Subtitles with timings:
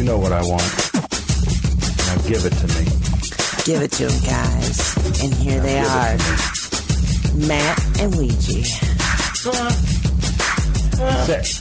[0.00, 0.64] You know what I want.
[2.06, 2.84] Now give it to me.
[3.66, 4.96] Give it to them, guys.
[5.22, 6.16] And here they are
[7.46, 8.62] Matt and Ouija.
[11.26, 11.60] Sit.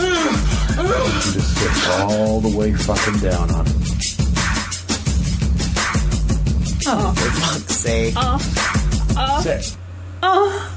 [0.00, 0.08] You
[1.34, 3.76] just sit all the way fucking down on it.
[6.86, 8.14] Oh, for fuck's sake.
[9.42, 9.76] Sit.
[10.22, 10.72] Oh,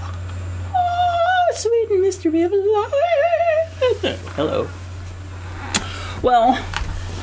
[1.60, 4.12] sweet mystery of life.
[4.36, 4.70] Hello.
[6.22, 6.56] Well,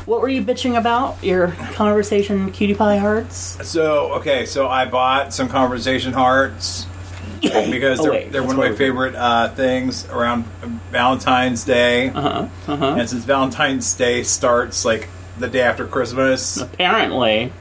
[0.06, 1.23] what were you bitching about?
[1.23, 3.59] Your conversation, cutie pie hearts?
[3.69, 6.87] So okay, so I bought some conversation hearts
[7.43, 10.45] because Oh, they're, wait, they're one of my favorite uh, things around
[10.93, 12.09] Valentine's Day.
[12.11, 12.48] Uh huh.
[12.69, 12.97] Uh huh.
[12.98, 17.53] And since Valentine's Day starts like the day after Christmas, Apparently.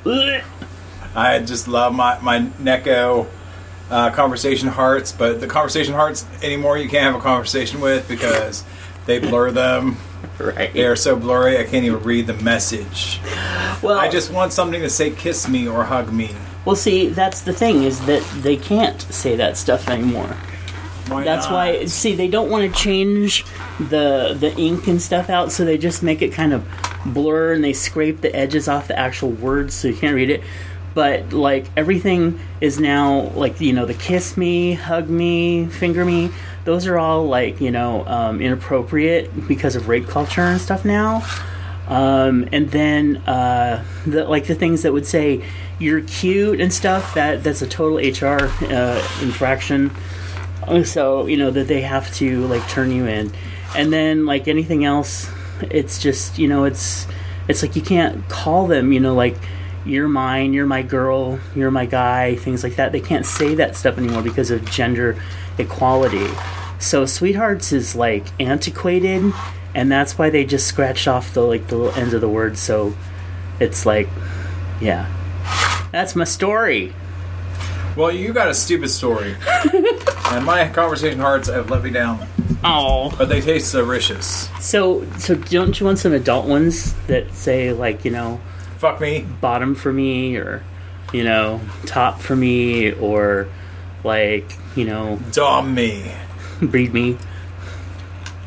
[1.15, 3.27] I just love my my Necco
[3.89, 5.11] uh, conversation hearts.
[5.11, 8.63] But the conversation hearts anymore, you can't have a conversation with because
[9.05, 9.97] they blur them.
[10.37, 10.73] Right.
[10.73, 13.21] They are so blurry, I can't even read the message.
[13.81, 17.41] Well, I just want something to say "kiss me" or "hug me." well, see, that's
[17.41, 20.35] the thing is that they can't say that stuff anymore.
[21.07, 21.53] Why That's not?
[21.53, 21.85] why.
[21.85, 23.45] See, they don't want to change
[23.79, 26.65] the the ink and stuff out, so they just make it kind of
[27.05, 30.41] blur and they scrape the edges off the actual words, so you can't read it.
[30.95, 36.31] But like everything is now like you know the kiss me, hug me, finger me.
[36.63, 41.21] Those are all like you know um, inappropriate because of rape culture and stuff now.
[41.87, 45.43] Um, and then uh, the, like the things that would say
[45.79, 49.91] you're cute and stuff that that's a total HR uh, infraction.
[50.83, 53.31] So you know that they have to like turn you in,
[53.75, 55.29] and then like anything else,
[55.61, 57.05] it's just you know it's
[57.47, 59.35] it's like you can't call them you know like
[59.85, 62.91] you're mine, you're my girl, you're my guy, things like that.
[62.91, 65.21] They can't say that stuff anymore because of gender
[65.57, 66.27] equality.
[66.79, 69.31] So sweethearts is like antiquated,
[69.73, 72.57] and that's why they just scratched off the like the little ends of the word
[72.57, 72.95] So
[73.59, 74.09] it's like,
[74.81, 75.09] yeah,
[75.91, 76.93] that's my story.
[77.95, 79.37] Well, you got a stupid story,
[79.73, 82.27] and my conversation hearts have let me down.
[82.63, 83.13] Oh.
[83.17, 84.49] But they taste delicious.
[84.59, 88.41] So, so don't you want some adult ones that say like you know
[88.77, 89.25] Fuck me.
[89.41, 90.63] bottom for me or
[91.13, 93.47] you know top for me or
[94.03, 96.11] like you know Dom me.
[96.61, 97.17] breed me?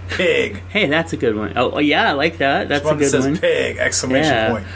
[0.08, 0.62] Pig.
[0.70, 1.52] Hey, that's a good one.
[1.56, 2.68] Oh, oh, yeah, I like that.
[2.68, 3.36] That's a One that good says one.
[3.36, 3.76] pig!
[3.76, 4.50] Exclamation Yeah.
[4.50, 4.66] point.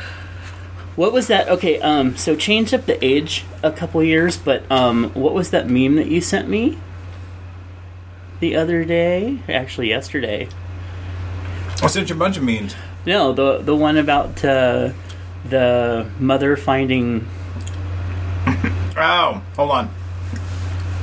[0.94, 1.48] What was that?
[1.48, 5.70] Okay, um, so changed up the age a couple years, but um, what was that
[5.70, 6.76] meme that you sent me
[8.40, 9.38] the other day?
[9.48, 10.48] Actually, yesterday.
[11.82, 12.74] I sent you a bunch of memes.
[13.06, 14.90] No, the the one about uh,
[15.48, 17.26] the mother finding
[18.97, 19.91] Oh, hold on.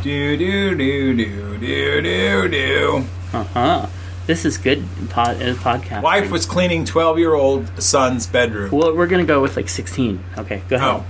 [0.04, 3.04] Do do do do do do do.
[3.34, 3.88] Uh huh.
[4.28, 6.04] This is good pod, uh, podcast.
[6.04, 8.72] Wife was cleaning twelve-year-old son's bedroom.
[8.72, 10.24] Well, we're gonna go with like sixteen.
[10.38, 10.88] Okay, go ahead.
[10.88, 11.06] Oh.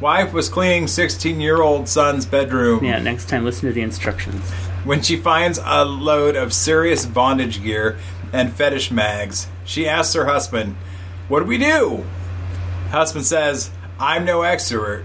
[0.00, 2.84] Wife was cleaning sixteen-year-old son's bedroom.
[2.84, 4.48] Yeah, next time listen to the instructions.
[4.84, 7.98] When she finds a load of serious bondage gear
[8.32, 10.76] and fetish mags, she asks her husband,
[11.34, 12.04] What do we do?
[12.90, 15.04] Husband says, I'm no expert,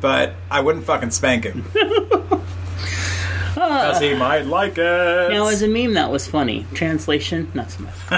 [0.00, 1.62] but I wouldn't fucking spank him.
[3.54, 5.30] Because he might like it.
[5.30, 6.64] Now, as a meme, that was funny.
[6.74, 7.94] Translation, not so much.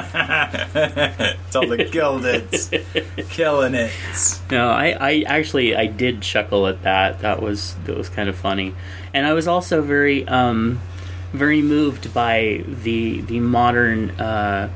[1.51, 2.69] Tell the Gildeds.
[3.31, 3.91] Killing it.
[4.51, 7.21] No, I, I actually I did chuckle at that.
[7.21, 8.75] That was that was kind of funny,
[9.15, 10.79] and I was also very um,
[11.33, 14.69] very moved by the the modern uh,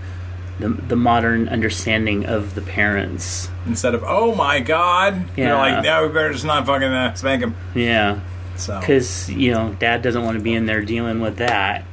[0.61, 3.49] the the modern understanding of the parents.
[3.67, 5.25] Instead of, oh my god.
[5.37, 7.55] You're like, no, we better just not fucking uh, spank him.
[7.75, 8.21] Yeah,
[8.57, 11.85] So, because you know, dad doesn't want to be in there dealing with that.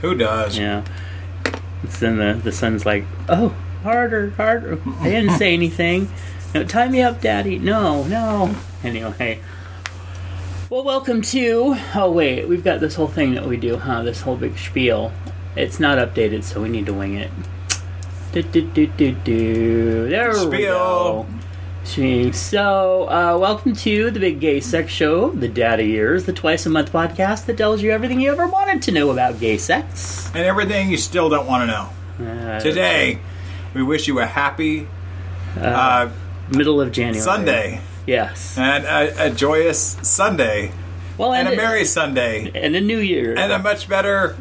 [0.00, 0.56] who does?
[0.58, 0.84] Yeah.
[1.90, 3.48] So then the the son's like, "Oh,
[3.82, 6.08] harder, harder." I didn't say anything.
[6.54, 7.58] No, tie me up, daddy.
[7.58, 8.54] No, no.
[8.82, 9.38] Anyway.
[10.70, 11.76] Well, welcome to.
[11.94, 14.02] Oh wait, we've got this whole thing that we do, huh?
[14.02, 15.12] This whole big spiel.
[15.56, 17.30] It's not updated, so we need to wing it.
[18.32, 20.08] Do, do, do, do, do.
[20.08, 21.26] There we go.
[21.84, 26.70] So, uh, welcome to the Big Gay Sex Show, the Data Years, the twice a
[26.70, 30.26] month podcast that tells you everything you ever wanted to know about gay sex.
[30.34, 32.30] And everything you still don't want to know.
[32.30, 33.18] Uh, Today,
[33.72, 34.86] we wish you a happy
[35.58, 36.10] uh,
[36.50, 37.20] middle of January.
[37.20, 38.58] Sunday Yes.
[38.58, 40.72] and a, a joyous Sunday
[41.16, 43.34] Well, and a it- merry Sunday and a new year.
[43.38, 44.36] and a much better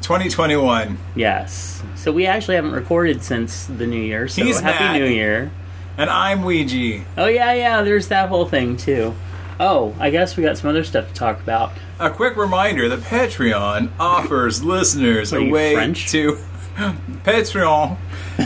[0.00, 0.96] 2021.
[1.14, 1.77] yes.
[1.98, 4.28] So we actually haven't recorded since the new year.
[4.28, 5.00] So He's happy back.
[5.00, 5.50] New Year.
[5.96, 7.04] And I'm Ouija.
[7.16, 7.82] Oh yeah, yeah.
[7.82, 9.14] There's that whole thing too.
[9.58, 11.72] Oh, I guess we got some other stuff to talk about.
[11.98, 16.08] A quick reminder that Patreon offers listeners Are a you way French?
[16.12, 16.38] to.
[17.24, 17.96] Patreon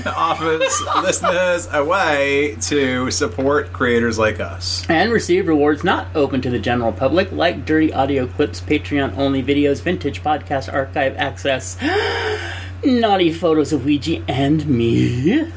[0.06, 4.87] offers listeners a way to support creators like us.
[4.88, 9.43] and receive rewards not open to the general public, like dirty audio clips, Patreon only
[9.43, 11.76] videos, vintage podcast archive access,
[12.84, 15.49] naughty photos of Ouija and me,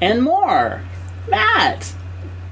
[0.00, 0.82] and more.
[1.28, 1.94] Matt,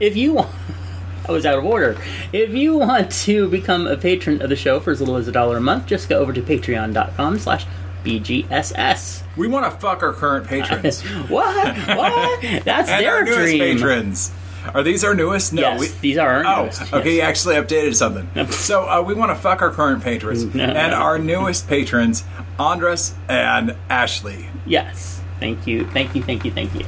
[0.01, 0.51] if you want.
[1.29, 1.97] I was out of order.
[2.35, 5.33] If you want to become a patron of the show for as little as a
[5.33, 7.65] dollar a month, just go over to patreon.com slash
[8.05, 9.23] BGSS.
[9.37, 11.01] We want to fuck our current patrons.
[11.29, 11.77] What?
[11.89, 12.43] What?
[12.65, 13.59] That's and their our newest dream.
[13.59, 14.33] patrons.
[14.75, 15.53] Are these our newest?
[15.55, 15.63] No.
[15.63, 17.11] Yes, we, these are our Oh, newest, okay.
[17.13, 17.29] You yes.
[17.29, 18.47] actually updated something.
[18.51, 22.23] so uh, we want to fuck our current patrons and our newest patrons,
[22.59, 24.47] Andres and Ashley.
[24.67, 25.21] Yes.
[25.41, 25.87] Thank you.
[25.91, 26.23] Thank you.
[26.23, 26.51] Thank you.
[26.51, 26.87] Thank you.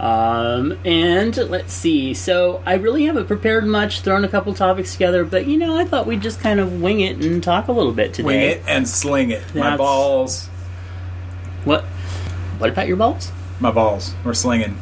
[0.00, 2.14] Um, and let's see.
[2.14, 5.84] So I really haven't prepared much, thrown a couple topics together, but you know, I
[5.84, 8.26] thought we'd just kind of wing it and talk a little bit today.
[8.26, 9.42] Wing it and sling it.
[9.54, 10.46] My balls.
[11.64, 11.84] What?
[12.58, 13.32] What about your balls?
[13.60, 14.14] My balls.
[14.24, 14.78] We're slinging.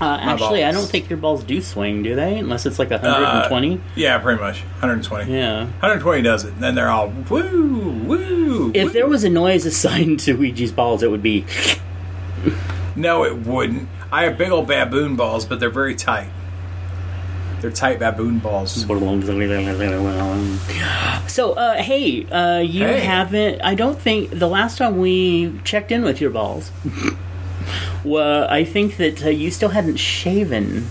[0.00, 2.38] Uh, actually, I don't think your balls do swing, do they?
[2.38, 3.74] Unless it's like 120.
[3.74, 4.60] Uh, yeah, pretty much.
[4.80, 5.32] 120.
[5.32, 5.64] yeah.
[5.64, 6.52] 120 does it.
[6.54, 8.70] And then they're all woo, woo.
[8.74, 8.90] If woo.
[8.92, 11.44] there was a noise assigned to Ouija's balls, it would be.
[12.94, 13.88] No, it wouldn't.
[14.12, 16.30] I have big old baboon balls, but they're very tight.
[17.60, 18.86] They're tight baboon balls.
[21.28, 23.00] So, uh, hey, uh, you Hey.
[23.00, 23.60] haven't.
[23.62, 26.70] I don't think the last time we checked in with your balls,
[28.04, 30.86] well, I think that uh, you still hadn't shaven.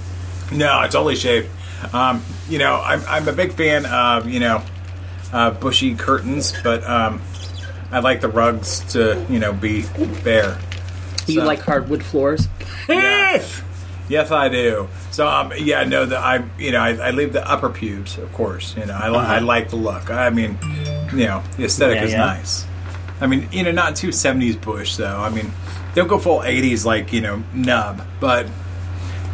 [0.52, 1.50] No, it's only shaved.
[1.94, 4.64] Um, you know, I'm, I'm a big fan of, you know,
[5.34, 7.22] uh, bushy curtains, but um,
[7.92, 9.86] I like the rugs to, you know, be
[10.24, 10.58] bare.
[11.28, 12.48] You So- like hardwood floors?
[12.88, 13.62] Yes.
[14.10, 14.88] Yes, I do.
[15.12, 18.32] So, um, yeah, no, the, I, you know, I, I leave the upper pubes, of
[18.32, 18.74] course.
[18.78, 20.10] You know, I, li- I like the look.
[20.10, 20.58] I mean,
[21.14, 21.98] you know, the aesthetic.
[21.98, 22.18] Yeah, is yeah.
[22.20, 22.66] nice.
[23.20, 25.18] I mean, you know, not too 70s bush, though.
[25.20, 25.52] I mean,
[25.96, 28.48] don't go full 80s, like, you know, nub, but,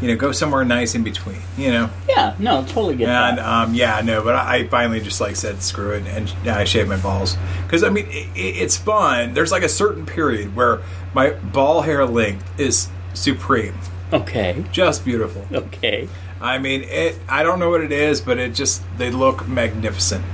[0.01, 1.89] you know, go somewhere nice in between, you know?
[2.09, 3.45] Yeah, no, totally get And that.
[3.45, 6.89] um, yeah, no, but I I finally just like said screw it, and I shaved
[6.89, 9.33] my balls because I mean it, it's fun.
[9.33, 10.81] There's like a certain period where
[11.13, 13.75] my ball hair length is supreme,
[14.11, 15.45] Okay, just beautiful.
[15.51, 16.07] okay.
[16.41, 17.17] I mean it.
[17.29, 20.25] I don't know what it is, but it just they look magnificent.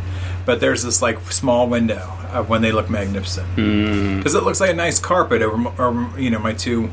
[0.50, 3.56] But there's this like small window of when they look magnificent.
[3.56, 6.90] Because it looks like a nice carpet over, over you know my two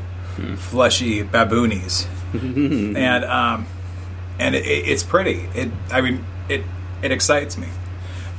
[0.57, 2.05] fleshy baboonies,
[2.95, 3.65] and um,
[4.37, 5.49] and it, it, it's pretty.
[5.55, 6.61] It I mean it
[7.01, 7.67] it excites me,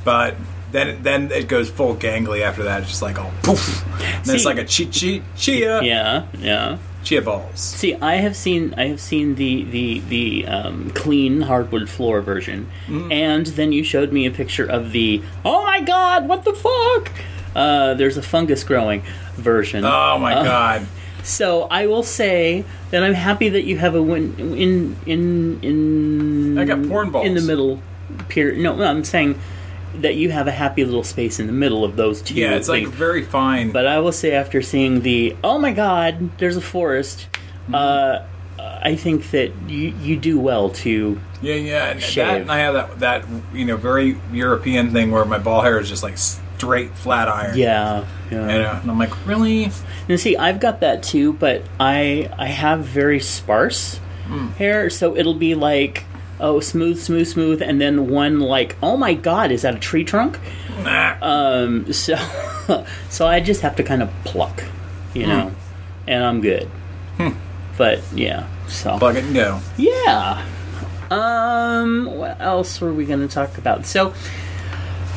[0.05, 0.35] but
[0.71, 2.83] then then it goes full gangly after that.
[2.83, 6.77] It's just like oh poof, and then it's like a cheat chi chia Yeah, yeah.
[7.09, 7.59] Chia balls.
[7.59, 12.67] See, I have seen I have seen the the the um, clean hardwood floor version,
[12.87, 13.11] Mm.
[13.11, 17.11] and then you showed me a picture of the oh my god, what the fuck?
[17.55, 19.01] Uh, there's a fungus growing
[19.35, 19.83] version.
[19.83, 20.87] Oh my Uh, god.
[21.21, 26.57] So I will say that I'm happy that you have a win in in in.
[26.57, 27.25] I got porn balls.
[27.27, 27.81] in the middle.
[28.29, 28.59] Period.
[28.63, 29.35] No, no, I'm saying
[29.95, 32.35] that you have a happy little space in the middle of those two.
[32.35, 33.71] Yeah, it's like very fine.
[33.71, 37.27] But I will say, after seeing the oh my god, there's a forest.
[37.63, 37.75] Mm-hmm.
[37.75, 38.19] Uh,
[38.81, 41.85] I think that you you do well to Yeah, yeah.
[41.91, 42.27] And Shave.
[42.27, 45.79] that and I have that that you know very European thing where my ball hair
[45.79, 47.57] is just like straight flat iron.
[47.57, 48.05] yeah.
[48.29, 48.31] yeah.
[48.31, 49.71] You know, and I'm like, really?
[50.07, 54.49] And see, I've got that too, but I I have very sparse Hmm.
[54.59, 56.03] hair, so it'll be like
[56.39, 60.03] oh smooth, smooth, smooth, and then one like oh my god, is that a tree
[60.03, 60.39] trunk?
[61.21, 62.15] Um, so
[63.09, 64.63] so I just have to kind of pluck,
[65.13, 65.29] you Hmm.
[65.29, 65.51] know,
[66.07, 66.69] and I'm good.
[67.77, 69.59] But yeah, so Plug it and go.
[69.77, 70.45] Yeah.
[71.09, 73.85] Um, what else were we going to talk about?
[73.85, 74.13] So,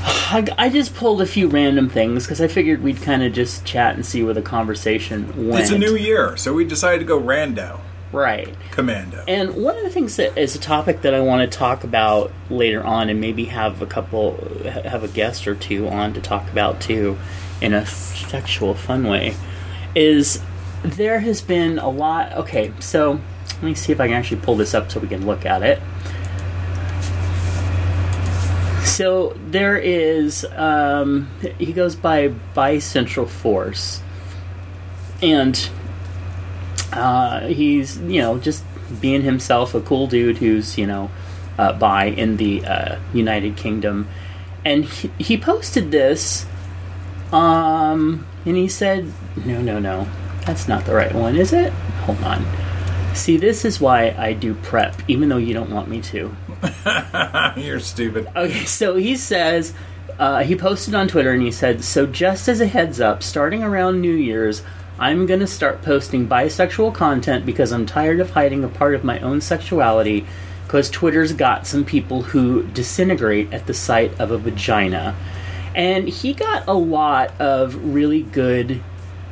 [0.05, 3.65] I, I just pulled a few random things because I figured we'd kind of just
[3.65, 5.63] chat and see where the conversation went.
[5.63, 7.81] It's a new year, so we decided to go rando,
[8.13, 8.55] right.
[8.71, 9.25] commando.
[9.27, 12.31] And one of the things that is a topic that I want to talk about
[12.51, 16.49] later on, and maybe have a couple, have a guest or two on to talk
[16.51, 17.19] about too,
[17.61, 19.35] in a sexual fun way,
[19.95, 20.41] is
[20.85, 22.33] there has been a lot.
[22.33, 23.21] Okay, so
[23.63, 25.63] Let me see if I can actually pull this up so we can look at
[25.63, 25.81] it.
[28.85, 34.03] So there is, um, he goes by Bicentral Force,
[35.23, 35.57] and
[36.93, 38.65] uh, he's you know just
[39.01, 41.11] being himself, a cool dude who's you know
[41.59, 44.09] uh, by in the uh, United Kingdom,
[44.65, 46.47] and he, he posted this,
[47.33, 49.11] um, and he said,
[49.45, 50.09] "No, no, no,
[50.47, 51.73] that's not the right one, is it?
[52.05, 52.45] Hold on."
[53.15, 56.35] See, this is why I do prep, even though you don't want me to.
[57.57, 58.27] You're stupid.
[58.35, 59.75] Okay, so he says,
[60.19, 63.63] uh, he posted on Twitter and he said, So just as a heads up, starting
[63.63, 64.63] around New Year's,
[64.99, 69.19] I'm gonna start posting bisexual content because I'm tired of hiding a part of my
[69.21, 70.27] own sexuality
[70.67, 75.17] because Twitter's got some people who disintegrate at the sight of a vagina.
[75.75, 78.83] And he got a lot of really good,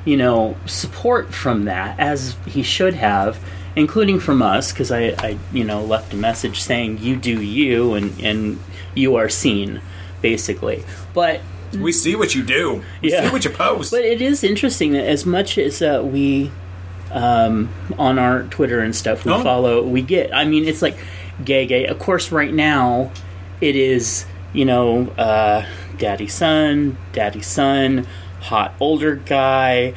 [0.05, 3.39] you know, support from that, as he should have
[3.77, 7.95] including from us, because I, I, you know, left a message saying you do you
[7.95, 8.59] and and
[8.95, 9.81] you are seen,
[10.21, 10.85] basically.
[11.15, 11.41] But
[11.79, 12.83] We see what you do.
[13.03, 13.27] We Yeah.
[13.29, 13.91] see what you post.
[13.93, 16.51] but it is interesting that as much as uh, we
[17.13, 19.43] um, on our Twitter and stuff we Oh.
[19.43, 20.33] follow, we get.
[20.35, 20.97] I mean, it's like
[21.45, 21.87] gay, gay.
[21.87, 23.11] Of course, right now
[23.61, 25.65] it is you know, uh,
[25.99, 28.07] daddy son, daddy son,
[28.41, 29.95] hot older guy.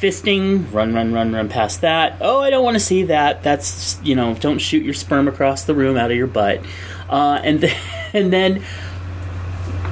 [0.00, 2.16] Fisting, run, run, run, run past that.
[2.20, 3.42] Oh, I don't want to see that.
[3.44, 6.60] That's you know, don't shoot your sperm across the room out of your butt.
[7.08, 7.76] Uh, and then,
[8.12, 8.64] and then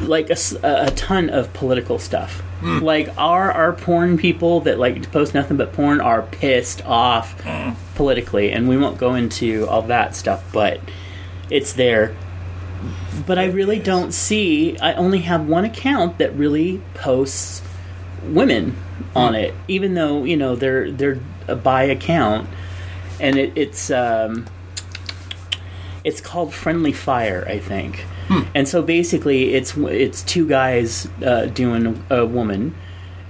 [0.09, 2.41] like a ton of political stuff.
[2.61, 2.79] Hmm.
[2.79, 7.41] Like our our porn people that like to post nothing but porn are pissed off
[7.43, 7.73] hmm.
[7.95, 10.81] politically, and we won't go into all that stuff, but
[11.51, 12.17] it's there.
[13.27, 14.79] But I really don't see.
[14.79, 17.63] I only have one account that really posts
[18.25, 18.77] women
[19.15, 19.41] on hmm.
[19.41, 22.49] it, even though you know they're they're a by account,
[23.21, 24.47] and it, it's um,
[26.05, 28.05] it's called Friendly Fire, I think.
[28.55, 32.75] And so basically, it's it's two guys uh, doing a woman,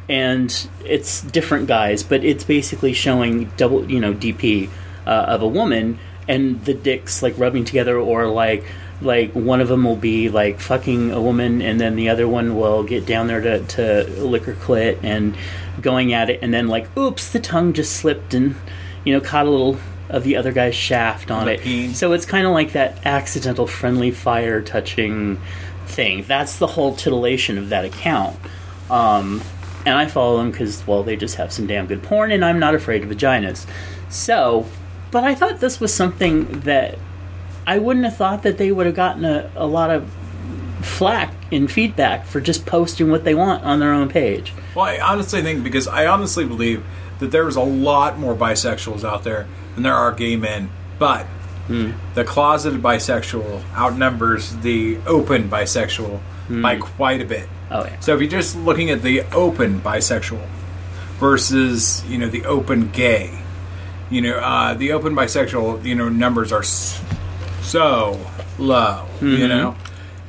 [0.08, 4.68] and it's different guys, but it's basically showing double, you know, DP
[5.06, 8.64] uh, of a woman, and the dicks like rubbing together, or like
[9.00, 12.56] like one of them will be like fucking a woman, and then the other one
[12.56, 15.36] will get down there to to lick her clit and
[15.80, 18.54] going at it, and then like oops, the tongue just slipped and
[19.04, 19.78] you know caught a little
[20.12, 21.60] of the other guy's shaft on The it.
[21.60, 21.94] peen.
[21.94, 25.40] So it's kind of like that accidental friendly fire touching
[25.86, 26.22] thing.
[26.28, 28.36] That's the whole titillation of that account.
[28.90, 29.40] Um,
[29.84, 32.58] and I follow them because, well, they just have some damn good porn, and I'm
[32.60, 33.66] not afraid of vaginas.
[34.10, 34.66] So,
[35.10, 36.98] but I thought this was something that
[37.66, 40.08] I wouldn't have thought that they would have gotten a, a lot of
[40.82, 44.52] flack in feedback for just posting what they want on their own page.
[44.74, 46.84] Well, I honestly think because I honestly believe
[47.20, 51.24] that there's a lot more bisexuals out there than there are gay men, but
[51.66, 51.92] hmm.
[52.14, 56.62] the closeted bisexual outnumbers the open bisexual hmm.
[56.62, 57.48] by quite a bit.
[57.70, 57.98] Oh, yeah.
[58.00, 60.46] So if you're just looking at the open bisexual
[61.18, 63.38] versus you know the open gay,
[64.10, 68.20] you know uh, the open bisexual you know numbers are so
[68.58, 69.48] low, you mm-hmm.
[69.48, 69.76] know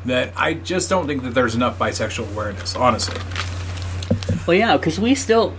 [0.05, 2.75] that I just don't think that there's enough bisexual awareness.
[2.75, 3.19] Honestly.
[4.45, 5.55] Well, yeah, because we still,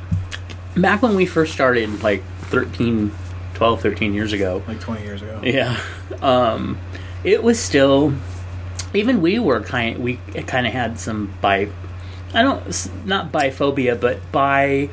[0.77, 3.11] back when we first started, like 13,
[3.55, 5.41] 12, 13 years ago, like 20 years ago.
[5.45, 5.81] Yeah.
[6.21, 6.79] Um,
[7.23, 8.13] it was still
[8.93, 11.69] even we were kind we kind of had some bi
[12.33, 14.89] I don't not biphobia but bi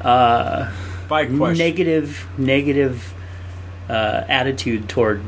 [0.00, 1.58] By question.
[1.58, 3.14] negative negative
[3.88, 5.22] uh, attitude toward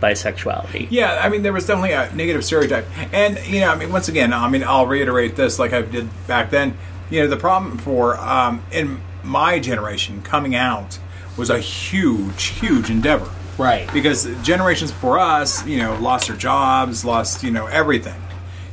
[0.00, 0.86] bisexuality.
[0.90, 2.86] yeah, I mean, there was definitely a negative stereotype.
[3.12, 6.08] And, you know, I mean, once again, I mean, I'll reiterate this like I did
[6.26, 6.76] back then.
[7.10, 10.98] You know, the problem for, um, in my generation, coming out
[11.36, 13.30] was a huge, huge endeavor.
[13.58, 13.90] Right.
[13.92, 18.20] Because generations before us, you know, lost their jobs, lost, you know, everything.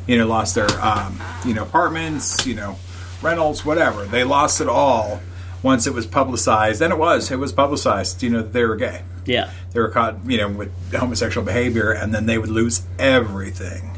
[0.07, 2.77] You know, lost their, um, you know, apartments, you know,
[3.21, 4.05] rentals, whatever.
[4.05, 5.21] They lost it all
[5.61, 6.81] once it was publicized.
[6.81, 9.51] And it was, it was publicized, you know, that they were gay Yeah.
[9.73, 13.91] they were caught, you know, with homosexual behavior, and then they would lose everything.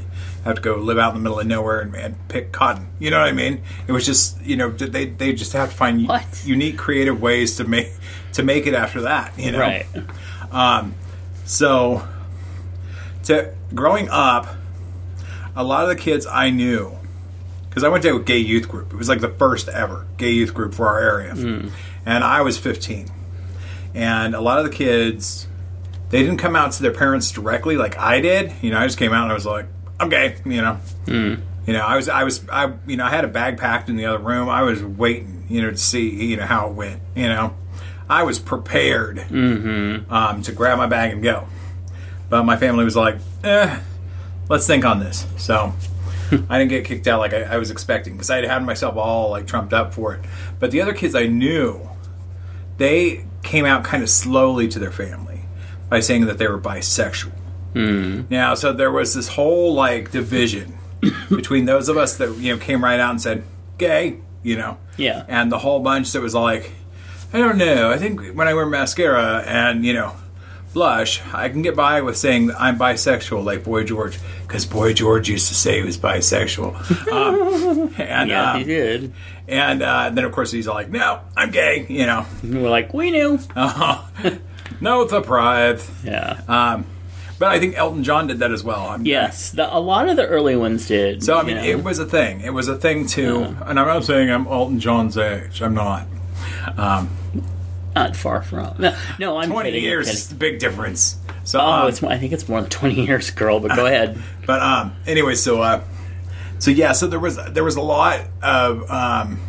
[0.43, 2.87] Have to go live out in the middle of nowhere and, and pick cotton.
[2.99, 3.61] You know what I mean?
[3.87, 6.25] It was just, you know, they they just have to find What?
[6.45, 7.91] unique, creative ways to make
[8.33, 9.37] to make it after that.
[9.39, 9.85] You know, Right.
[10.51, 10.95] Um,
[11.45, 12.07] so,
[13.23, 14.47] to growing up,
[15.55, 16.97] a lot of the kids I knew,
[17.69, 18.93] because I went to a gay youth group.
[18.93, 21.69] It was like the first ever gay youth group for our area, hmm.
[22.05, 23.07] and I was 15.
[23.95, 25.47] And a lot of the kids,
[26.09, 28.51] they didn't come out to their parents directly like I did.
[28.61, 29.65] You know, I just came out and I was like,
[29.99, 30.79] "I'm gay," you know.
[31.65, 33.95] You know, I was, I was, I, you know, I had a bag packed in
[33.95, 34.49] the other room.
[34.49, 37.01] I was waiting, you know, to see, you know, how it went.
[37.15, 37.55] You know,
[38.09, 39.19] I was prepared
[40.09, 41.47] um, to grab my bag and go.
[42.29, 43.79] But my family was like, eh,
[44.49, 45.25] let's think on this.
[45.37, 45.73] So
[46.49, 48.97] I didn't get kicked out like I, I was expecting because I had had myself
[48.97, 50.25] all like trumped up for it.
[50.59, 51.87] But the other kids I knew,
[52.77, 55.41] they came out kind of slowly to their family
[55.89, 57.31] by saying that they were bisexual.
[57.75, 60.77] Now, so there was this whole like division
[61.29, 63.43] between those of us that you know came right out and said
[63.77, 65.25] gay, you know, Yeah.
[65.27, 66.71] and the whole bunch that was like,
[67.33, 67.89] I don't know.
[67.91, 70.13] I think when I wear mascara and you know
[70.73, 75.29] blush, I can get by with saying I'm bisexual, like Boy George, because Boy George
[75.29, 76.73] used to say he was bisexual.
[77.13, 79.13] Um, and Yeah, uh, he did.
[79.47, 82.25] and uh, then of course he's all like, no, I'm gay, you know.
[82.41, 83.37] And we're like, we knew.
[84.81, 85.89] no surprise.
[86.03, 86.41] Yeah.
[86.47, 86.85] Um,
[87.39, 88.87] but I think Elton John did that as well.
[88.87, 91.23] I'm, yes, the, a lot of the early ones did.
[91.23, 91.63] So I mean, know.
[91.63, 92.41] it was a thing.
[92.41, 93.55] It was a thing too.
[93.65, 95.61] And I'm not saying I'm Elton John's age.
[95.61, 96.07] I'm not.
[97.95, 98.75] not far from.
[98.79, 101.17] No, no I'm Twenty kidding, years is a big difference.
[101.43, 102.01] So, Oh, um, it's.
[102.03, 103.59] I think it's more than twenty years, girl.
[103.59, 104.21] But go ahead.
[104.45, 105.83] but um, anyway, so uh,
[106.59, 109.39] so yeah, so there was there was a lot of um,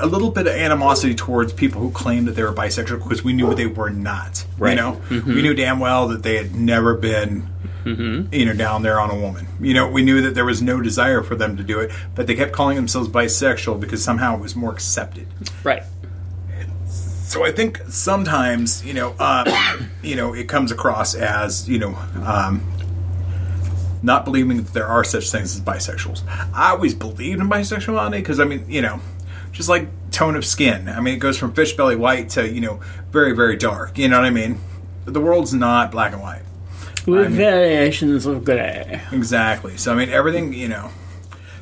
[0.00, 3.32] a little bit of animosity towards people who claimed that they were bisexual because we
[3.32, 4.44] knew they were not.
[4.58, 4.70] Right.
[4.70, 7.48] You know, we knew damn well that they had never been.
[7.86, 9.46] You know, down there on a woman.
[9.60, 12.26] You know, we knew that there was no desire for them to do it, but
[12.26, 15.26] they kept calling themselves bisexual because somehow it was more accepted.
[15.62, 15.82] Right.
[17.34, 19.46] So I think sometimes, you know, um,
[20.02, 22.62] you know, it comes across as you know, um,
[24.02, 26.22] not believing that there are such things as bisexuals.
[26.54, 29.00] I always believed in bisexuality because I mean, you know,
[29.54, 30.88] just like tone of skin.
[30.88, 32.80] I mean, it goes from fish belly white to you know,
[33.10, 33.96] very very dark.
[33.96, 34.60] You know what I mean?
[35.06, 36.42] The world's not black and white.
[37.06, 39.00] With variations of gray.
[39.12, 39.76] Exactly.
[39.76, 40.90] So I mean, everything you know.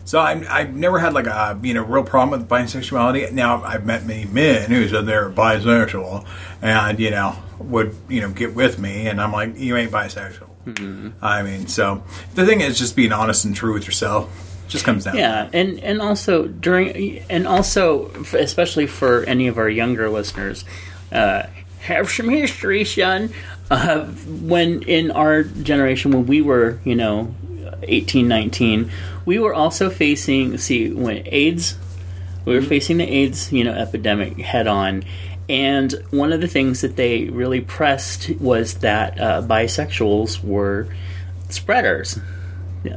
[0.05, 3.31] So I, I've never had like a you know real problem with bisexuality.
[3.33, 6.27] Now I've met many men who said they're bisexual,
[6.61, 10.49] and you know would you know get with me, and I'm like, you ain't bisexual.
[10.67, 11.25] Mm-hmm.
[11.25, 14.52] I mean, so the thing is just being honest and true with yourself.
[14.73, 15.17] Just comes down.
[15.17, 20.65] Yeah, and and also during and also especially for any of our younger listeners,
[21.13, 21.45] uh,
[21.81, 23.33] have some history, son.
[23.71, 27.35] Uh, when in our generation, when we were, you know,
[27.85, 28.91] 18, 19,
[29.25, 30.59] we were also facing.
[30.59, 31.77] See, when AIDS,
[32.45, 35.05] we were facing the AIDS, you know, epidemic head on.
[35.49, 40.87] And one of the things that they really pressed was that uh, bisexuals were
[41.49, 42.19] spreaders,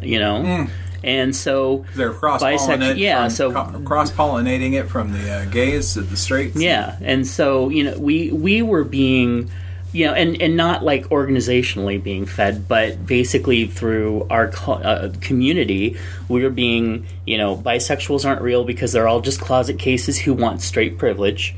[0.01, 0.67] you know,
[1.05, 2.97] and so They're cross Bisexual- pollinating.
[2.97, 3.51] yeah, so-
[3.85, 6.57] cross pollinating it from the uh, gays to the straights.
[6.59, 9.49] Yeah, and so you know, we we were being,
[9.93, 15.13] you know, and and not like organizationally being fed, but basically through our co- uh,
[15.21, 15.95] community,
[16.27, 20.33] we were being, you know, bisexuals aren't real because they're all just closet cases who
[20.33, 21.55] want straight privilege,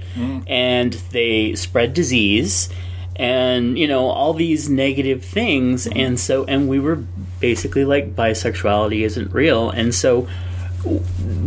[0.48, 2.70] and they spread disease,
[3.18, 6.96] and you know all these negative things, and so and we were
[7.40, 10.28] basically like bisexuality isn't real, and so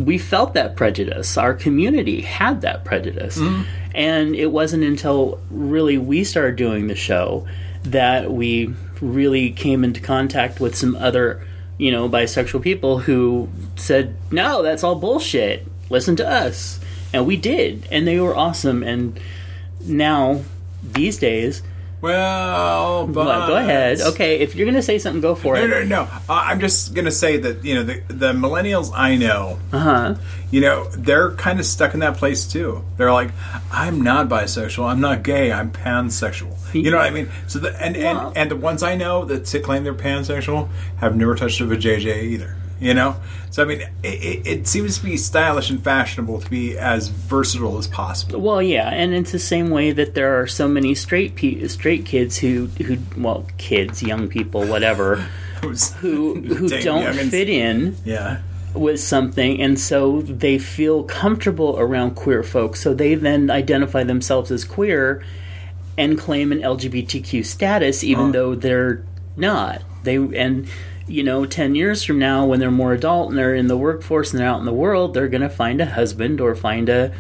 [0.04, 1.36] we felt that prejudice.
[1.36, 3.38] Our community had that prejudice.
[3.38, 3.62] Mm-hmm.
[3.94, 7.46] And it wasn't until really we started doing the show
[7.84, 11.44] that we really came into contact with some other,
[11.78, 15.66] you know, bisexual people who said, no, that's all bullshit.
[15.88, 16.78] Listen to us.
[17.12, 17.88] And we did.
[17.90, 18.82] And they were awesome.
[18.82, 19.18] And
[19.84, 20.42] now,
[20.82, 21.62] these days,
[22.02, 24.00] Well, but what, go ahead.
[24.00, 25.68] Okay, if you're going to say something, go for No, it.
[25.68, 26.02] no, no.
[26.28, 30.14] Uh, I'm just gonna say that you know the the millennials I know, Uh huh.
[30.50, 32.84] you know, they're kind of stuck in that place too.
[32.96, 33.30] They're like,
[33.70, 36.56] I'm not bisexual, I'm not gay, I'm pansexual.
[36.72, 37.28] You know what I mean?
[37.48, 41.16] So the and Well- and, and the ones I know that claim they're pansexual have
[41.16, 42.56] never touched a vajayjay either.
[42.80, 43.16] You know,
[43.50, 47.76] so I mean, it, it, seems to be stylish and fashionable to be as versatile
[47.76, 48.40] as possible.
[48.40, 52.06] Well, yeah, and it's the same way that there are so many straight pe- straight
[52.06, 55.16] kids who who well, kids, young people, whatever,
[56.00, 57.30] who who don't youngins.
[57.30, 58.40] fit in Yeah.
[58.74, 64.50] with something, and so they feel comfortable around queer folks, so they then identify themselves
[64.50, 65.22] as queer
[65.98, 69.04] and claim an LGBTQ status, even though they're
[69.36, 69.82] not.
[70.04, 70.66] They and
[71.06, 74.30] you know, ten years from now, when they're more adult and they're in the workforce
[74.30, 77.12] and they're out in the world, they're going to find a husband or find a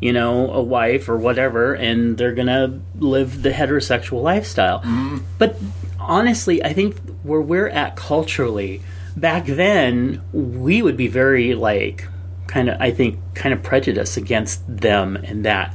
[0.00, 4.80] you know a wife or whatever, and they're going to live the heterosexual lifestyle.
[4.80, 5.18] Mm-hmm.
[5.38, 5.56] But
[5.98, 8.82] honestly, I think where we're at culturally,
[9.16, 12.06] back then we would be very like
[12.46, 15.74] kind of I think kind of prejudiced against them and that.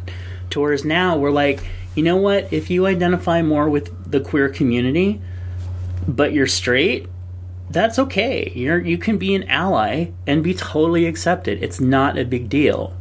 [0.51, 1.63] To whereas now we're like,
[1.95, 2.51] you know what?
[2.51, 5.21] If you identify more with the queer community,
[6.07, 7.07] but you're straight,
[7.71, 8.51] that's okay.
[8.55, 11.63] You're you can be an ally and be totally accepted.
[11.63, 12.95] It's not a big deal.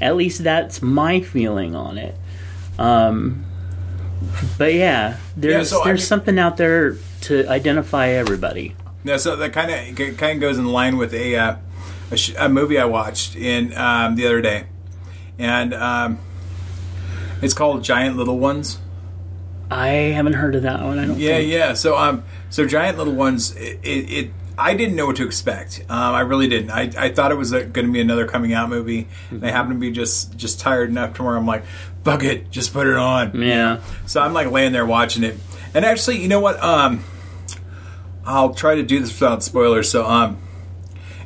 [0.00, 2.16] At least that's my feeling on it.
[2.78, 3.44] Um,
[4.56, 8.74] but yeah, there's so I there's mean- something out there to identify everybody.
[9.04, 11.56] No, so that kind of kind of goes in line with a uh,
[12.10, 14.64] a, sh- a movie I watched in um, the other day,
[15.38, 16.18] and um,
[17.40, 18.78] it's called Giant Little Ones.
[19.70, 20.98] I haven't heard of that one.
[20.98, 21.18] I don't.
[21.18, 21.52] Yeah, think.
[21.52, 21.74] yeah.
[21.74, 23.54] So um, so Giant Little Ones.
[23.56, 25.84] It, it, it I didn't know what to expect.
[25.88, 26.70] Um, I really didn't.
[26.70, 29.06] I, I thought it was going to be another coming out movie.
[29.30, 31.64] And I happened to be just just tired enough to where I'm like,
[32.04, 33.40] fuck it, just put it on.
[33.40, 33.80] Yeah.
[34.06, 35.36] So I'm like laying there watching it,
[35.74, 36.60] and actually, you know what?
[36.62, 37.04] Um,
[38.24, 39.90] I'll try to do this without spoilers.
[39.90, 40.38] So um,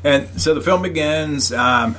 [0.04, 1.52] and so the film begins.
[1.52, 1.96] Um,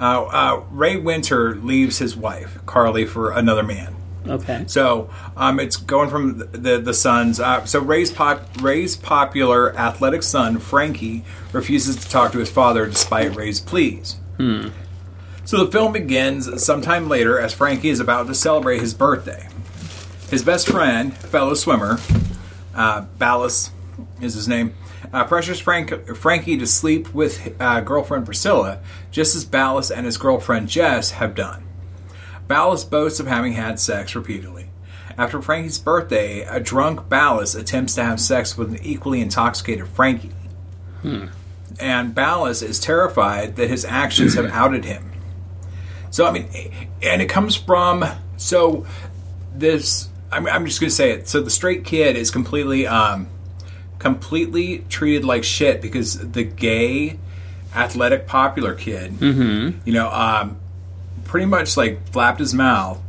[0.00, 3.96] uh, uh, Ray Winter leaves his wife Carly for another man.
[4.26, 4.64] Okay.
[4.66, 7.40] So um, it's going from the the, the sons.
[7.40, 12.86] Uh, so Ray's pop, Ray's popular athletic son Frankie refuses to talk to his father
[12.86, 14.16] despite Ray's pleas.
[15.44, 19.48] So the film begins sometime later as Frankie is about to celebrate his birthday.
[20.30, 21.98] His best friend, fellow swimmer,
[22.74, 23.70] uh, Ballas
[24.20, 24.74] is his name,
[25.12, 30.18] uh, pressures Frank, Frankie to sleep with uh, girlfriend Priscilla, just as Ballas and his
[30.18, 31.64] girlfriend Jess have done.
[32.48, 34.68] Ballas boasts of having had sex repeatedly.
[35.16, 40.30] After Frankie's birthday, a drunk Ballas attempts to have sex with an equally intoxicated Frankie.
[41.80, 45.12] And Ballas is terrified that his actions have outed him.
[46.10, 46.48] So, I mean,
[47.02, 48.04] and it comes from,
[48.36, 48.86] so
[49.54, 51.28] this, I'm, I'm just going to say it.
[51.28, 53.28] So the straight kid is completely, um,
[53.98, 57.18] completely treated like shit because the gay,
[57.74, 59.20] athletic, popular kid,
[59.84, 60.58] you know, um,
[61.28, 63.00] pretty much like flapped his mouth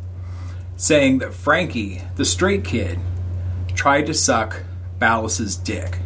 [0.77, 2.99] saying that Frankie, the straight kid,
[3.73, 4.61] tried to suck
[4.99, 5.97] Ballas's dick.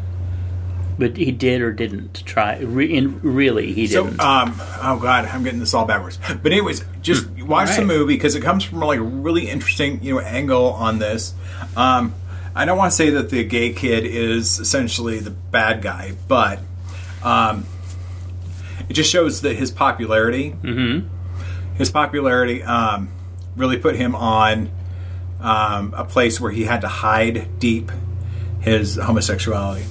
[0.98, 2.60] But he did or didn't try.
[2.60, 4.20] Re- in, really, he didn't.
[4.20, 6.20] um, oh god, I'm getting this all backwards.
[6.42, 10.14] But anyways, just watch the movie because it comes from like a really interesting, you
[10.14, 11.34] know, angle on this.
[11.76, 12.14] Um,
[12.56, 16.60] I don't want to say that the gay kid is essentially the bad guy, but
[17.24, 17.66] um,
[18.88, 21.08] it just shows that his popularity, mm-hmm.
[21.76, 23.10] His popularity, um,
[23.56, 24.72] really put him on
[25.42, 27.92] um, a place where he had to hide deep
[28.62, 29.86] his homosexuality.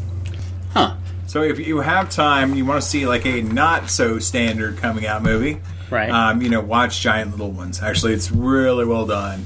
[0.73, 0.97] huh.
[1.27, 5.07] So if you have time, you want to see like a not so standard coming
[5.07, 5.61] out movie,
[5.93, 6.11] Right.
[6.11, 7.83] Um, you know, watch Giant Little Ones.
[7.83, 9.45] Actually, it's really well done.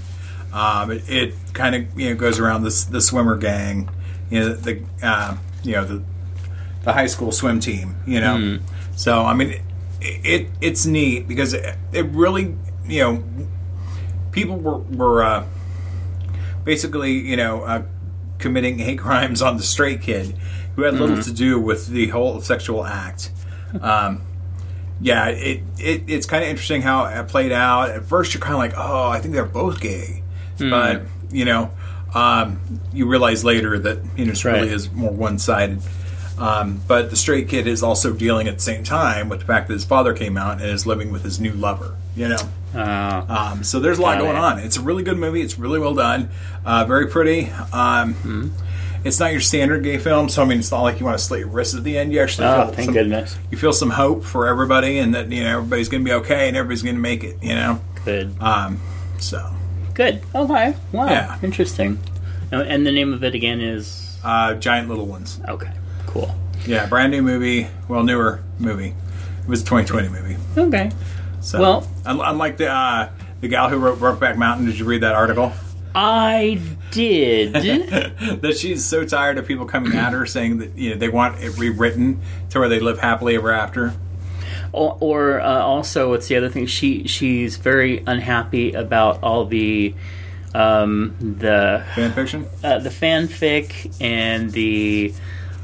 [0.53, 3.91] Um, it it kind of you know goes around this the swimmer gang,
[4.31, 6.03] you know the uh, you know the
[6.85, 7.97] the high school swim team.
[8.07, 8.59] You know,
[8.95, 9.61] so I mean,
[10.01, 12.55] it, it it's neat because it, it really
[12.87, 13.25] you know
[14.33, 15.47] people were were uh,
[16.65, 17.83] basically you know uh,
[18.39, 20.37] committing hate crimes on the straight kid
[20.77, 23.31] who had little to do with the whole sexual act.
[23.81, 24.23] Um,
[25.01, 27.91] yeah, it, it it's kind of interesting how it played out.
[27.91, 30.23] At first, you're kind of like, oh, I think they're both gay,
[30.71, 31.71] but you know,
[32.15, 32.61] um,
[32.93, 35.81] you realize later that you know it really is more one sided.
[36.39, 39.69] Um, but the straight kid is also dealing at the same time with the fact
[39.69, 41.97] that his father came out and is living with his new lover.
[42.15, 42.39] You know,
[42.75, 44.39] Uh, um, so there's a lot going it.
[44.39, 44.59] on.
[44.59, 45.41] It's a really good movie.
[45.41, 46.29] It's really well done.
[46.65, 47.51] Uh, very pretty.
[47.73, 48.49] Um, Hmm.
[49.05, 51.25] It's not your standard gay film, so I mean, it's not like you want to
[51.25, 52.13] slit your wrists at the end.
[52.13, 53.37] You actually oh, feel thank some, goodness.
[53.53, 56.49] you feel some hope for everybody, and that you know everybody's going to be okay,
[56.49, 57.37] and everybody's going to make it.
[57.41, 58.35] You know, Good.
[58.41, 58.81] um,
[59.19, 59.49] so
[59.95, 60.23] Good.
[60.35, 60.75] Okay.
[60.93, 61.07] Wow.
[61.07, 61.39] Yeah.
[61.43, 61.99] Interesting.
[62.51, 65.39] And- And the name of it again is uh, giant little ones.
[65.49, 65.71] okay.
[66.27, 66.35] Cool.
[66.67, 67.69] Yeah, brand new movie.
[67.89, 68.95] Well, newer movie.
[69.43, 70.37] It was a 2020 movie.
[70.57, 70.91] Okay.
[71.41, 75.03] So, Well- un- unlike the uh, the gal who wrote Brokeback Mountain, did you read
[75.03, 75.53] that article?
[75.95, 77.53] I did.
[78.43, 81.43] that she's so tired of people coming at her saying that you know they want
[81.43, 83.95] it rewritten to where they live happily ever after.
[84.73, 86.67] or or uh, also, what's the other thing?
[86.67, 89.95] She she's very unhappy about all the
[90.55, 92.47] um, the Fan fiction.
[92.65, 95.13] uh, the fanfic and the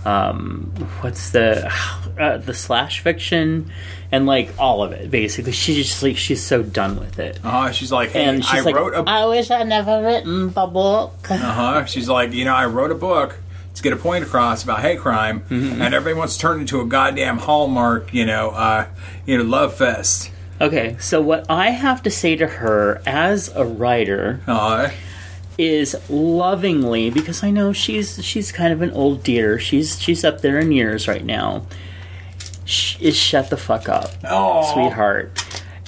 [0.04, 1.66] um, what's the
[2.18, 3.70] uh, the slash fiction
[4.10, 5.10] and like all of it.
[5.10, 7.38] Basically, she's just like she's so done with it.
[7.44, 7.72] Uh huh.
[7.72, 9.04] She's like, hey, And she's I like, wrote a.
[9.08, 11.14] I wish I'd never written the book.
[11.30, 11.84] Uh huh.
[11.86, 13.36] She's like, you know, I wrote a book
[13.74, 15.80] to get a point across about hate crime, Mm-hmm.
[15.80, 18.86] and everybody wants to turn into a goddamn hallmark, you know, uh,
[19.24, 20.30] you know, love fest.
[20.60, 24.90] Okay, so what I have to say to her as a writer Uh,
[25.58, 29.58] is lovingly because I know she's she's kind of an old dear.
[29.58, 31.66] She's she's up there in years right now.
[32.64, 35.44] Sh- is shut the fuck up, oh, sweetheart.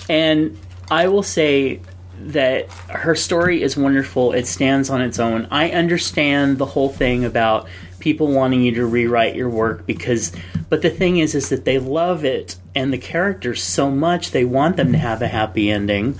[0.08, 0.58] And
[0.90, 1.80] I will say
[2.20, 4.32] that her story is wonderful.
[4.32, 5.46] It stands on its own.
[5.50, 10.30] I understand the whole thing about people wanting you to rewrite your work because
[10.68, 14.44] but the thing is is that they love it and the characters so much they
[14.44, 16.14] want them to have a happy ending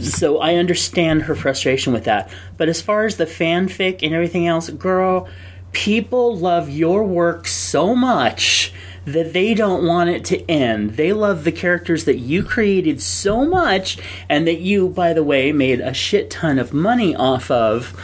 [0.00, 2.30] so I understand her frustration with that.
[2.56, 5.28] But as far as the fanfic and everything else, girl,
[5.72, 8.72] people love your work so much
[9.04, 10.92] that they don't want it to end.
[10.92, 15.52] They love the characters that you created so much and that you, by the way,
[15.52, 17.94] made a shit ton of money off of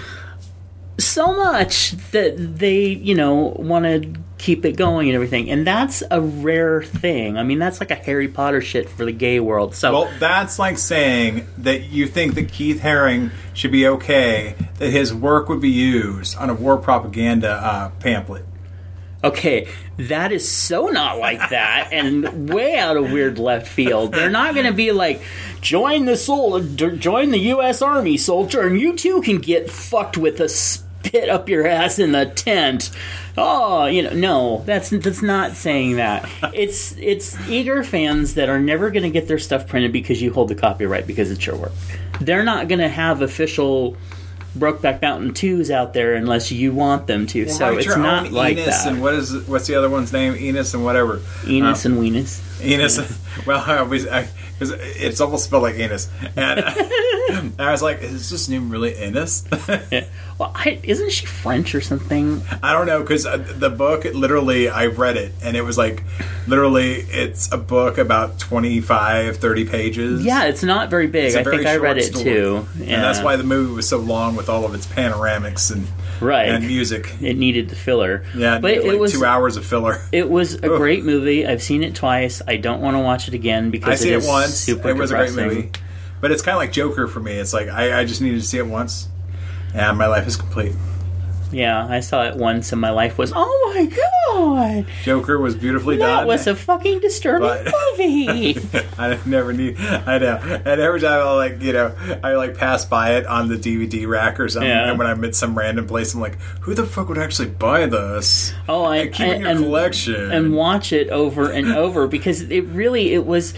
[0.98, 5.50] so much that they, you know, want to keep it going and everything.
[5.50, 7.36] And that's a rare thing.
[7.36, 9.74] I mean, that's like a Harry Potter shit for the gay world.
[9.74, 14.90] So Well, that's like saying that you think that Keith Haring should be okay, that
[14.90, 18.46] his work would be used on a war propaganda uh, pamphlet.
[19.22, 24.12] Okay, that is so not like that and way out of weird left field.
[24.12, 25.20] They're not going to be like,
[25.60, 27.82] join the soul, join the U.S.
[27.82, 30.48] Army, soldier, and you too can get fucked with a
[31.10, 32.88] spit up your ass in the tent.
[33.36, 36.28] Oh, you know, no, that's that's not saying that.
[36.54, 40.32] It's it's eager fans that are never going to get their stuff printed because you
[40.32, 41.72] hold the copyright because it's your work.
[42.20, 43.96] They're not going to have official.
[44.58, 47.48] Brokeback Mountain 2s out there unless you want them to.
[47.48, 48.92] so it's not like Enos that.
[48.92, 50.34] And what is what's the other one's name?
[50.36, 51.20] Enos and whatever.
[51.46, 52.64] Enos Um, and Weenus.
[52.64, 52.98] Enos.
[53.46, 58.28] Well, I always because it's almost spelled like Enos, and, and I was like, "Is
[58.28, 59.44] this name really Enos?"
[59.90, 60.06] Yeah.
[60.36, 62.42] Well, I, isn't she French or something?
[62.60, 66.02] I don't know because the book literally I read it and it was like
[66.48, 71.34] literally it's a book about 25 30 pages Yeah, it's not very big.
[71.34, 72.24] A I think very I read it story.
[72.24, 72.66] too.
[72.78, 75.86] and that's why the movie was so long with all of its panoramics and
[76.20, 76.48] right.
[76.48, 77.14] and music.
[77.20, 78.24] It needed the filler.
[78.34, 80.00] yeah but like it was two hours of filler.
[80.12, 80.78] It was a Ugh.
[80.78, 81.46] great movie.
[81.46, 82.40] I've seen it twice.
[82.48, 84.54] I don't want to watch it again because I see it it once.
[84.54, 85.70] super it was a great movie.
[86.22, 87.32] But it's kind of like Joker for me.
[87.32, 89.08] It's like I, I just needed to see it once.
[89.74, 90.72] And my life is complete
[91.52, 95.96] Yeah, I saw it once, and my life was oh my god, Joker was beautifully
[95.96, 98.56] that done That was a fucking disturbing movie.
[98.98, 99.78] I never need.
[99.80, 100.36] I know.
[100.64, 104.06] And every time I like, you know, I like pass by it on the DVD
[104.06, 104.88] rack or something, Yeah.
[104.90, 107.86] and when I'm at some random place, I'm like, who the fuck would actually buy
[107.86, 108.52] this?
[108.68, 110.30] Oh, I, And keep it in your and- collection.
[110.32, 113.54] and watch it over and over because it really it was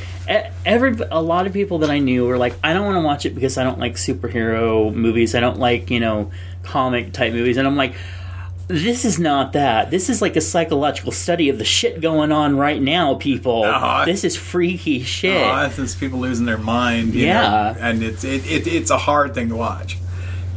[0.65, 3.27] every a lot of people that I knew were like I don't want to watch
[3.27, 6.31] it because I don't like superhero movies I don't like you know
[6.63, 7.95] comic type movies and I'm like
[8.69, 12.57] this is not that this is like a psychological study of the shit going on
[12.57, 14.05] right now people Uh-huh.
[14.05, 17.15] this is freaky shit Oh, that's just people losing their mind.
[17.15, 17.43] You Yeah.
[17.75, 17.81] know?
[17.81, 19.99] and it's it, it, it's a hard thing to watch.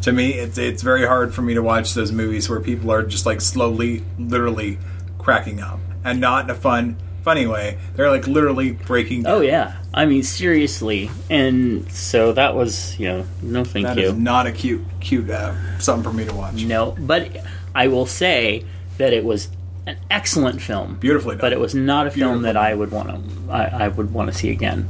[0.03, 3.01] To me, it's it's very hard for me to watch those movies where people are
[3.01, 4.77] just like slowly, literally
[5.17, 7.77] cracking up, and not in a fun, funny way.
[7.95, 9.23] They're like literally breaking.
[9.23, 9.33] Down.
[9.33, 14.03] oh yeah I mean seriously and so that was you know no thank That you
[14.09, 16.63] is not a cute, cute uh, something for me to watch.
[16.63, 17.35] No, but
[17.73, 18.63] I will say
[18.99, 19.49] that it was
[19.87, 20.95] an excellent film.
[20.95, 21.41] Beautifully done.
[21.41, 24.31] But it was not a film that I would want to I, I would want
[24.31, 24.87] to see again,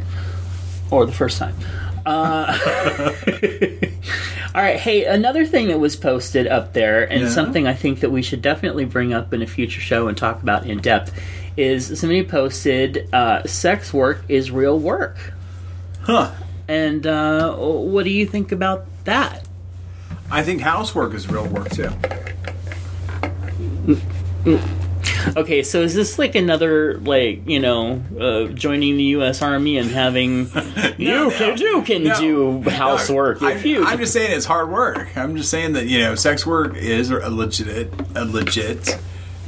[0.91, 1.55] or the first time.
[2.05, 2.55] Uh,
[4.55, 4.79] all right.
[4.79, 7.29] Hey, another thing that was posted up there, and Yeah.
[7.29, 10.41] something I think that we should definitely bring up in a future show and talk
[10.43, 11.11] about in depth,
[11.57, 15.17] is somebody posted uh, "Sex work is real work,"
[16.01, 16.31] Huh.
[16.67, 19.47] and uh, what do you think about that?
[20.31, 21.89] I think housework is real work too.
[25.37, 29.41] Okay, so is this like another like you know uh, joining the U.S.
[29.41, 30.49] Army and having
[30.97, 31.31] you no.
[31.31, 32.19] can you can No.
[32.19, 35.15] do housework No, if you I'm just saying it's hard work.
[35.17, 38.97] I'm just saying that you know, sex work is a legit, a legit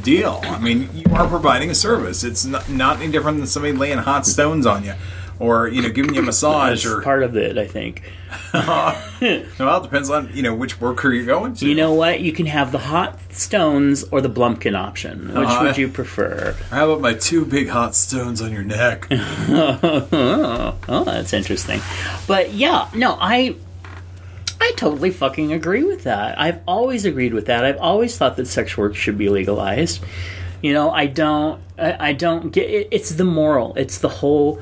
[0.08, 0.40] deal.
[0.44, 2.24] I mean, you are providing a service.
[2.24, 4.94] It's not, not any different than somebody laying hot stones on you,
[5.38, 7.58] or you know, giving you a massage, that's or part of it.
[7.58, 8.04] I think
[8.54, 11.68] well, it depends on you know which worker you're going to.
[11.68, 15.28] you know what you can have the hot stones or the Blumpkin option.
[15.28, 16.56] Which Uh, would you prefer?
[16.70, 19.08] How about my two big hot stones on your neck?
[19.12, 21.82] oh, that's interesting.
[22.28, 23.56] But yeah, no, I
[24.60, 26.40] I totally fucking agree with that.
[26.40, 27.66] I've always agreed with that.
[27.66, 30.04] I've always thought that sex work should be legalized.
[30.62, 33.76] You know, I don't I, I don't get it, it's the moral.
[33.76, 34.62] It's the whole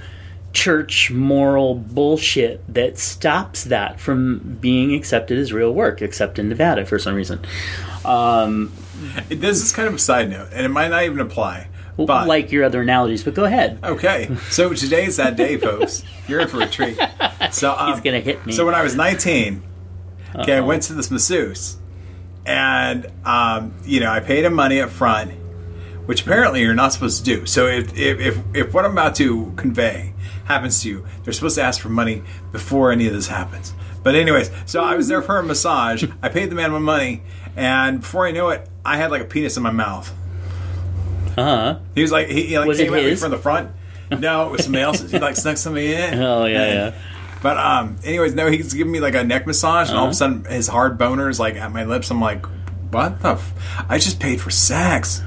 [0.53, 6.85] church moral bullshit that stops that from being accepted as real work, except in Nevada
[6.85, 7.45] for some reason.
[8.05, 8.71] Um,
[9.27, 11.67] this is kind of a side note, and it might not even apply.
[11.97, 13.79] But like your other analogies, but go ahead.
[13.83, 16.03] Okay, so today's that day, folks.
[16.27, 16.97] You're in for a treat.
[17.51, 18.51] So um, He's gonna hit me.
[18.51, 19.63] So when I was 19,
[20.41, 21.77] okay, I went to this masseuse,
[22.45, 25.31] and um, you know I paid him money up front,
[26.05, 27.45] which apparently you're not supposed to do.
[27.45, 30.13] So if if if, if what I'm about to convey
[30.45, 33.73] happens to you, they're supposed to ask for money before any of this happens.
[34.03, 36.05] But anyways, so I was there for a massage.
[36.21, 37.23] I paid the man my money,
[37.55, 40.13] And before I knew it, I had like a penis in my mouth.
[41.35, 41.79] Uh huh.
[41.95, 43.71] He was like, he, he like Was came at me from the front.
[44.11, 45.11] No, it was somebody else's.
[45.11, 46.19] He like snuck somebody in.
[46.21, 46.95] Oh yeah, yeah.
[47.41, 50.11] But um, anyways, no, he's giving me like a neck massage, and all of a
[50.11, 50.13] Uh-huh.
[50.41, 52.09] sudden his hard boner is like at my lips.
[52.11, 52.45] I'm like,
[52.91, 53.31] what the?
[53.33, 55.21] F- I just paid for sex.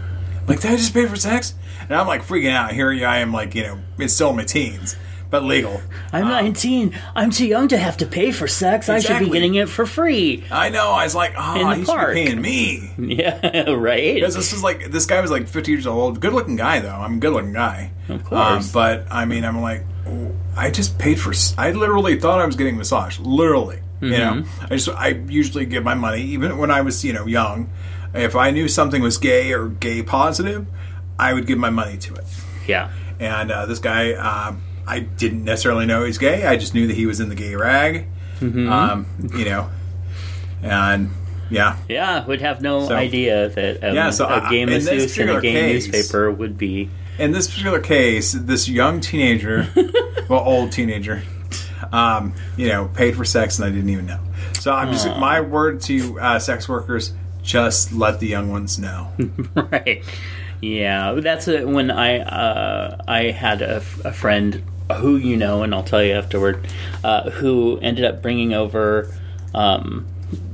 [0.47, 1.55] Like, did I just pay for sex?
[1.83, 2.73] And I'm like freaking out.
[2.73, 4.97] Here I am, like you know, it's still in my teens,
[5.31, 5.81] but legal.
[6.13, 6.95] I'm 19.
[7.15, 8.89] I'm too young to have to pay for sex.
[8.89, 9.29] I should Exactly.
[9.29, 10.45] be getting it for free.
[10.51, 10.91] I know.
[10.91, 12.15] I was like, oh, In the he should park.
[12.15, 12.91] be paying me.
[12.99, 14.15] Yeah, right.
[14.17, 16.89] Because this was like this guy was like 50 years old, good looking guy though.
[16.91, 17.93] I'm a good looking guy.
[18.09, 18.67] Of course.
[18.67, 19.85] Um, but I mean, I'm like,
[20.57, 21.33] I just paid for.
[21.57, 23.19] I literally thought I was getting a massage.
[23.19, 24.33] Literally, you know.
[24.43, 24.65] Mm-hmm.
[24.65, 27.71] I just I usually give my money, even when I was you know young.
[28.15, 30.67] If I knew something was gay or gay positive,
[31.19, 32.25] I would give my money to it.
[32.67, 32.91] Yeah.
[33.21, 36.47] And uh, this guy, um, I didn't necessarily know he's gay.
[36.47, 38.07] I just knew that he was in the gay rag.
[38.41, 38.69] Mm-hmm.
[38.71, 39.69] Um, you know,
[40.63, 41.11] and
[41.51, 45.29] yeah, Yeah, would have no So- idea that um, Yeah, so a gay masseuse in
[45.29, 46.91] a gay case- newspaper would be.
[47.19, 49.69] In this particular case, this young teenager,
[50.29, 51.23] well, old teenager,
[51.93, 54.21] um, you know, paid for sex and I didn't even know.
[54.61, 59.13] So I'm just my word to uh, sex workers: just let the young ones know.
[59.55, 60.03] right.
[60.61, 64.63] Yeah, that's a, when I uh, I had a, a friend
[64.97, 66.67] who you know, and I'll tell you afterward,
[67.05, 69.15] uh, who ended up bringing over,
[69.55, 70.07] um,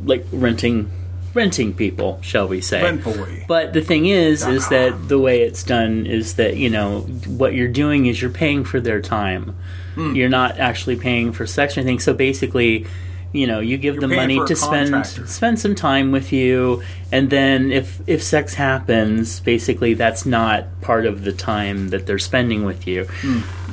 [0.04, 0.90] like renting
[1.34, 2.82] renting people, shall we say?
[2.82, 3.44] Rent boy.
[3.48, 7.54] But the thing is, is that the way it's done is that you know what
[7.54, 9.56] you're doing is you're paying for their time.
[9.94, 10.14] Hmm.
[10.14, 12.00] You're not actually paying for sex or anything.
[12.00, 12.86] So basically,
[13.32, 15.26] you know, you give them money to spend contractor.
[15.26, 21.04] spend some time with you, and then if if sex happens, basically that's not part
[21.06, 23.06] of the time that they're spending with you.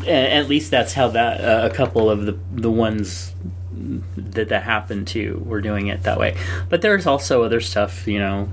[0.06, 3.34] A- At least that's how that uh, a couple of the the ones
[4.16, 6.38] that that happened to were doing it that way.
[6.70, 8.50] But there's also other stuff, you know,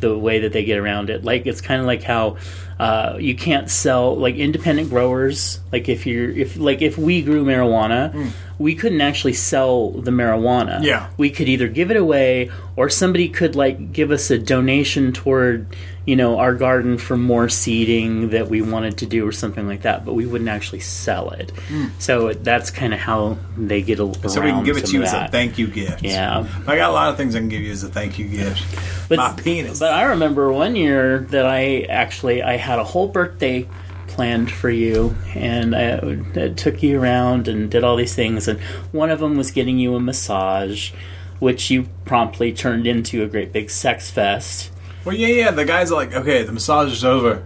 [0.00, 1.24] the way that they get around it.
[1.24, 2.36] Like it's kind of like how
[2.78, 5.60] uh, you can't sell like independent growers.
[5.70, 10.82] Like if you're if like if we grew marijuana, we couldn't actually sell the marijuana.
[10.82, 11.08] Yeah.
[11.16, 15.66] we could either give it away or somebody could like give us a donation toward
[16.04, 19.82] you know our garden for more seeding that we wanted to do or something like
[19.82, 20.04] that.
[20.04, 21.50] But we wouldn't actually sell it.
[21.68, 21.86] Hmm.
[21.98, 25.02] So that's kind of how they get a, So we can give it to you
[25.02, 26.02] as a thank you gift.
[26.02, 26.46] Yeah.
[26.66, 28.64] I got a lot of things I can give you as a thank you gift.
[29.08, 29.78] But, My penis.
[29.78, 33.68] But I remember one year that I actually I had a whole birthday
[34.08, 38.60] planned for you, and I, I took you around and did all these things, and
[38.90, 40.90] one of them was getting you a massage,
[41.38, 44.71] which you promptly turned into a great big sex fest.
[45.04, 45.50] Well, yeah, yeah.
[45.50, 47.44] The guys are like, okay, the massage is over.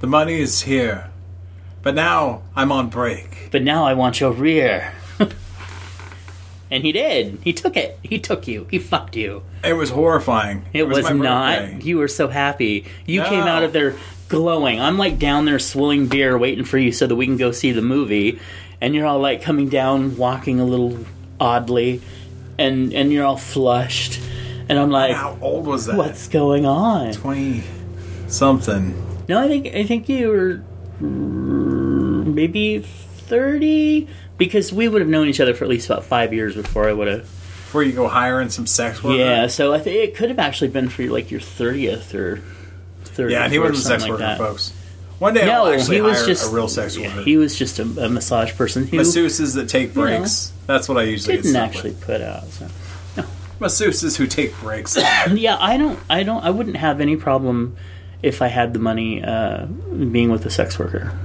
[0.00, 1.10] The money is here.
[1.82, 3.48] But now I'm on break.
[3.52, 4.92] But now I want your rear.
[6.70, 7.38] and he did.
[7.42, 7.98] He took it.
[8.02, 8.66] He took you.
[8.70, 9.42] He fucked you.
[9.62, 10.64] It was horrifying.
[10.72, 11.58] It, was, my not.
[11.58, 11.84] birthday.
[11.84, 12.86] You were so happy.
[13.06, 13.28] You No.
[13.28, 13.94] came out of there
[14.28, 14.80] glowing.
[14.80, 17.72] I'm like down there swilling beer, waiting for you so that we can go see
[17.72, 18.40] the movie.
[18.80, 20.98] And you're all like coming down, walking a little
[21.38, 22.02] oddly,
[22.58, 24.20] and and you're all flushed.
[24.68, 25.96] And I'm like, How old was that?
[25.96, 27.12] what's going on?
[27.12, 27.62] Twenty
[28.28, 28.94] something.
[29.28, 30.62] No, I think I think you were
[31.00, 36.54] maybe thirty because we would have known each other for at least about five years
[36.54, 37.22] before I would have.
[37.22, 39.18] Before you go hiring some sex worker.
[39.18, 42.42] Yeah, so I think it could have actually been for like your thirtieth or
[43.04, 43.32] thirtieth.
[43.32, 44.38] Yeah, and he wasn't a sex worker, that.
[44.38, 44.72] folks.
[45.18, 47.08] One day No, I'll actually he was hire just a real sex worker.
[47.08, 50.52] yeah, he was just a, a massage person who Masseuses that take breaks.
[50.66, 52.44] That's what I usually didn't actually put out.
[52.48, 52.68] So.
[53.60, 54.96] Masseuses who take breaks.
[55.32, 57.76] Yeah, I don't, I don't, I wouldn't have any problem
[58.22, 61.16] if I had the money uh, being with a sex worker.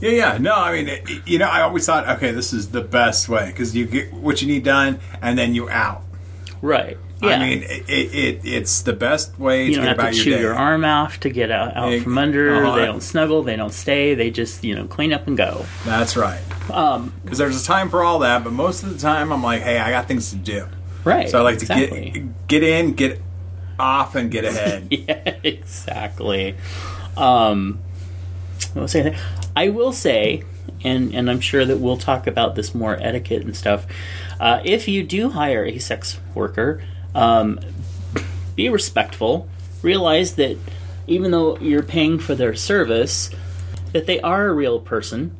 [0.00, 0.38] Yeah, yeah.
[0.38, 3.46] No, I mean, it, you know, I always thought, okay, this is the best way
[3.46, 6.02] because you get what you need done, and then you out.
[6.62, 6.96] Right.
[7.20, 7.30] Yeah.
[7.30, 10.10] I mean, it, it, it it's the best way you to don't get have about
[10.10, 10.40] to your chew day.
[10.40, 12.54] your arm off to get out, out Egg- from under.
[12.64, 12.76] uh-huh.
[12.76, 13.42] They don't snuggle.
[13.42, 14.14] They don't stay.
[14.14, 15.66] They just you know clean up and go.
[15.84, 16.40] That's right.
[16.70, 19.62] Um, Because there's a time for all that, but most of the time, I'm like,
[19.62, 20.68] hey, I got things to do.
[21.04, 21.28] Right.
[21.28, 22.10] So I like exactly.
[22.10, 23.20] to get get in, get
[23.78, 24.88] off, and get ahead.
[24.90, 26.56] yeah, exactly.
[27.16, 27.80] Um,
[28.72, 29.16] what was I?
[29.56, 30.44] I will say,
[30.84, 33.86] and and I'm sure that we'll talk about this more etiquette and stuff.
[34.40, 36.82] Uh, if you do hire a sex worker,
[37.14, 37.60] um,
[38.54, 39.48] be respectful.
[39.82, 40.58] Realize that
[41.06, 43.30] even though you're paying for their service,
[43.92, 45.36] that they are a real person.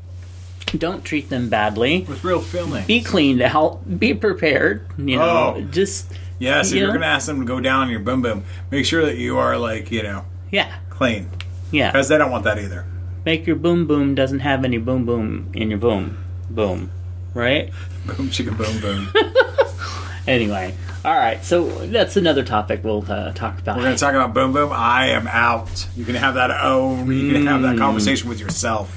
[0.77, 2.03] Don't treat them badly.
[2.09, 2.85] With real feeling.
[2.87, 3.99] Be cleaned out.
[3.99, 4.87] Be prepared.
[4.99, 5.61] You know, Oh.
[5.71, 8.23] just Yeah, so you you're going to ask them to go down on your boom
[8.23, 11.29] boom, make sure that you are like you know yeah, clean
[11.71, 11.91] yeah.
[11.91, 12.85] because they don't want that either.
[13.25, 16.17] make your boom boom doesn't have any boom boom in your boom
[16.51, 16.91] boom
[17.35, 17.71] right
[18.07, 19.13] Boom chicka boom boom.
[20.27, 23.77] anyway All right, so that's another topic we'll uh, talk about.
[23.77, 24.71] We're going to talk about Boom Boom.
[24.73, 25.87] I am out.
[25.97, 27.11] You can have that own.
[27.11, 28.95] You can have that conversation with yourself.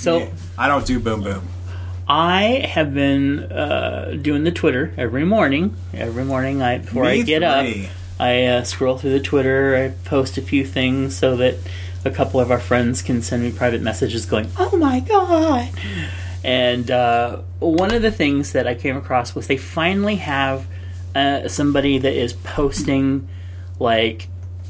[0.00, 1.46] So Yeah, I don't do Boom Boom.
[2.08, 5.76] I have been uh, doing the Twitter every morning.
[5.94, 7.84] Every morning, I before I get three.
[7.84, 9.76] up, I uh, scroll through the Twitter.
[9.76, 11.56] I post a few things so that
[12.04, 15.70] a couple of our friends can send me private messages going, "Oh my god!"
[16.42, 20.66] And uh, one of the things that I came across was they finally have
[21.14, 23.28] uh, somebody that is posting
[23.78, 24.28] like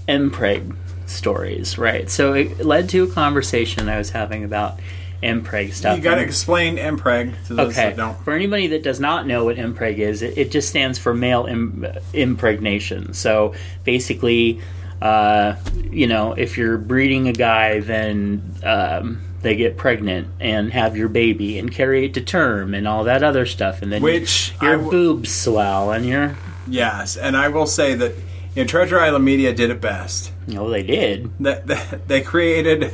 [0.09, 0.77] mpreg
[1.07, 2.11] stories, right?
[2.11, 4.79] So it led to a conversation I was having about
[5.23, 5.97] mpreg stuff.
[5.97, 7.89] You got to explain MPreg to those Okay.
[7.91, 8.19] that don't.
[8.25, 11.47] For anybody that does not know what impreg is, it, it just stands for male
[11.47, 13.13] Im- impregnation.
[13.15, 13.55] So
[13.85, 14.61] basically,
[15.03, 15.57] uh,
[15.91, 21.09] you know, if you're breeding a guy, then um, they get pregnant and have your
[21.09, 24.71] baby and carry it to term and all that other stuff, and then Which your
[24.73, 26.37] I w- boobs swell and your
[26.69, 28.15] Yes, and I will say that
[28.55, 30.33] you know, Treasure Island Media did it best.
[30.57, 31.31] oh, they did.
[31.41, 32.93] That that- they created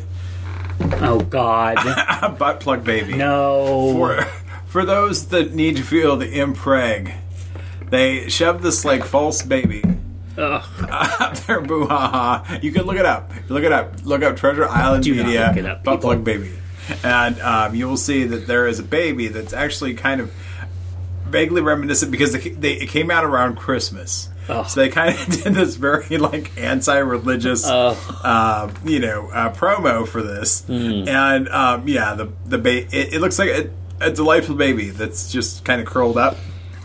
[0.81, 1.77] Oh God,
[2.39, 3.15] butt plug baby.
[3.15, 3.93] no.
[3.95, 4.23] For
[4.67, 7.15] for those that need to feel the impreg,
[7.91, 9.83] they shove this like false baby
[10.37, 10.63] Ugh.
[10.91, 12.09] up their boo ha
[12.47, 12.59] ha.
[12.63, 13.33] You can look it up.
[13.49, 14.05] Look it up.
[14.05, 16.11] Look up Treasure Island Do not Media look it up, butt people.
[16.11, 16.53] plug baby,
[17.03, 20.33] and um, you will see that there is a baby that's actually kind of
[21.27, 24.29] vaguely reminiscent because they, they, it came out around Christmas.
[24.49, 24.69] Ugh.
[24.69, 27.97] So they kind of did this very like anti-religious, Ugh.
[28.25, 31.09] uh, you know, uh, promo for this, Hmm.
[31.09, 33.71] and um, yeah, the the ba- it, it looks like a,
[34.01, 36.37] a delightful baby that's just kind of curled up.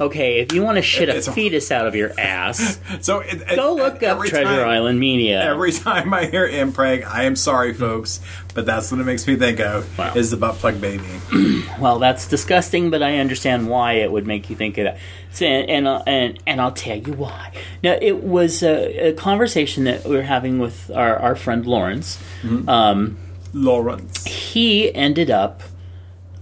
[0.01, 3.41] Okay, if you want to shit a It's fetus out of your ass, So it,
[3.41, 5.43] it- go look up Treasure time- Island Media.
[5.43, 8.19] Every time I hear impreg, I am sorry, folks,
[8.55, 10.13] but that's what it makes me think of Wow.
[10.15, 11.03] is the butt plug baby.
[11.79, 14.97] Well, that's disgusting, but I understand why it would make you think of that.
[15.31, 17.53] So, and and uh, and, and I'll tell you why.
[17.83, 22.19] Now, it was a, a conversation that we were having with our, our friend Lawrence.
[22.67, 23.17] Um,
[23.53, 24.25] Lawrence.
[24.25, 25.61] he ended up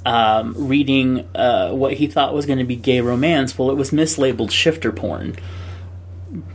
[0.06, 3.58] um, reading uh, what he thought was going to be gay romance.
[3.58, 5.36] Well, it was mislabeled shifter porn.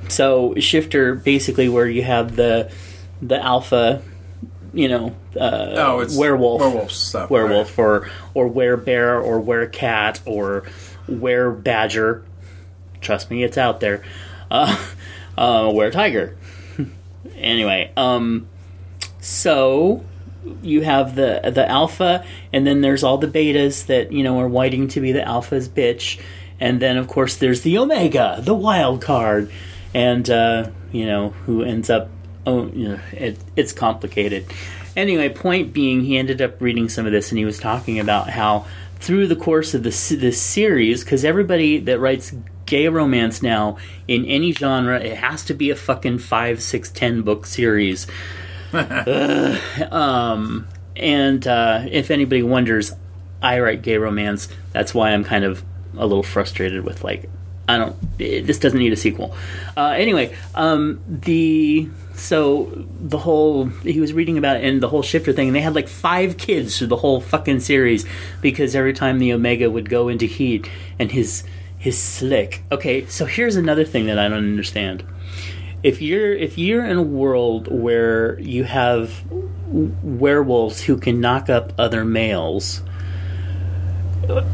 [0.08, 2.70] So shifter, basically, where you have the
[3.20, 4.02] the alpha,
[4.72, 10.64] you know, uh, Oh, it's werewolf, werewolf stuff, werewolf, or or werebear, or werecat, or
[11.08, 12.22] werebadger.
[13.00, 14.02] Trust me, it's out there.
[14.50, 14.76] Uh,
[15.38, 16.36] uh, weretiger.
[17.36, 18.48] anyway, um,
[19.20, 20.04] so
[20.62, 24.48] you have the the alpha, and then there's all the betas that you know are
[24.48, 26.20] waiting to be the alpha's bitch,
[26.60, 29.50] and then of course there's the omega, the wild card,
[29.94, 32.08] and uh, you know who ends up.
[32.46, 34.44] Oh, you know, it, it's complicated.
[34.96, 38.28] Anyway, point being, he ended up reading some of this, and he was talking about
[38.28, 38.66] how
[39.00, 42.34] through the course of this this series, because everybody that writes
[42.66, 43.76] gay romance now
[44.08, 48.06] in any genre, it has to be a fucking five, six, ten book series.
[49.90, 50.66] Um,
[50.96, 52.92] and uh, if anybody wonders,
[53.42, 54.48] I write gay romance.
[54.72, 55.64] That's why I'm kind of
[55.96, 57.28] a little frustrated with like,
[57.68, 57.96] I don't.
[58.18, 59.34] It, this doesn't need a sequel.
[59.76, 65.02] Uh, anyway, um, the so the whole he was reading about it and the whole
[65.02, 68.04] shifter thing, and they had like five kids through the whole fucking series
[68.42, 70.68] because every time the Omega would go into heat
[70.98, 71.44] and his
[71.78, 72.62] his slick.
[72.70, 75.04] Okay, so here's another thing that I don't understand
[75.84, 79.22] if you're if you're in a world where you have
[80.02, 82.80] werewolves who can knock up other males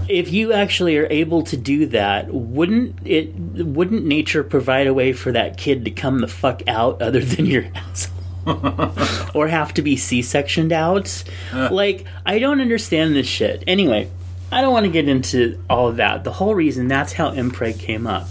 [0.08, 5.12] if you actually are able to do that wouldn't it wouldn't nature provide a way
[5.12, 8.16] for that kid to come the fuck out other than your asshole?
[9.34, 11.22] Or have to be c-sectioned out?
[11.52, 11.68] Uh.
[11.70, 13.62] Like i don't understand this shit.
[13.68, 14.10] Anyway
[14.50, 16.24] i don't want to get into all of that.
[16.24, 18.26] The whole reason that's how impreg came up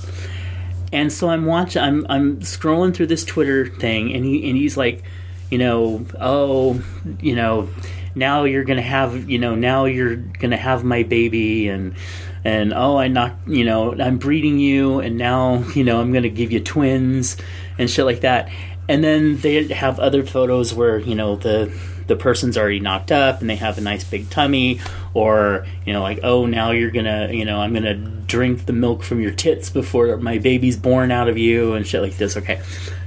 [0.92, 1.82] and so I'm watching.
[1.82, 5.04] I'm I'm scrolling through this Twitter thing, and he and he's like,
[5.50, 6.82] you know, oh,
[7.22, 7.70] you know,
[8.16, 11.96] now you're gonna have, you know, now you're gonna have my baby, and
[12.44, 16.30] and oh, I knocked, you know, I'm breeding you, and now you know I'm gonna
[16.30, 17.38] give you twins,
[17.78, 18.50] and shit like that.
[18.88, 21.72] And then they have other photos where you know the
[22.10, 24.82] the person's already knocked up and they have a nice big tummy
[25.14, 29.02] or you know like oh now you're gonna you know i'm gonna drink the milk
[29.04, 32.38] from your tits before my baby's born out of you and shit like this.
[32.38, 32.62] Okay.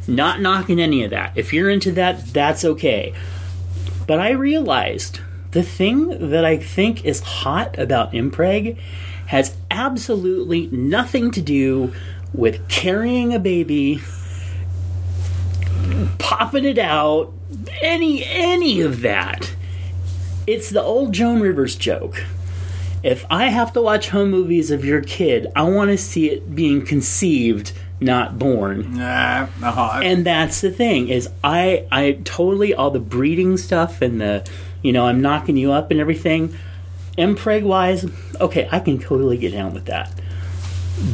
[0.08, 1.32] Not knocking any of that.
[1.36, 3.14] If you're into that that's okay.
[4.06, 5.20] But i realized
[5.52, 8.78] the thing that i think is hot about impreg
[9.26, 11.92] has absolutely nothing to do
[12.32, 14.00] with carrying a baby
[16.18, 17.32] popping it out
[17.80, 19.54] any any of that
[20.46, 22.24] it's the old joan rivers joke
[23.02, 26.54] if i have to watch home movies of your kid i want to see it
[26.54, 27.72] being conceived
[28.02, 28.96] not born.
[28.96, 30.00] Nah, uh-huh.
[30.02, 34.48] And that's the thing is I I totally all the breeding stuff and the
[34.82, 36.56] you know I'm knocking you up and everything.
[37.16, 38.06] Impreg wise,
[38.40, 40.12] okay, I can totally get down with that.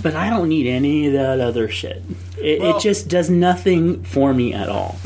[0.02, 2.02] But I don't need any of that other shit.
[2.40, 4.96] It, Well- it just does nothing for me at all.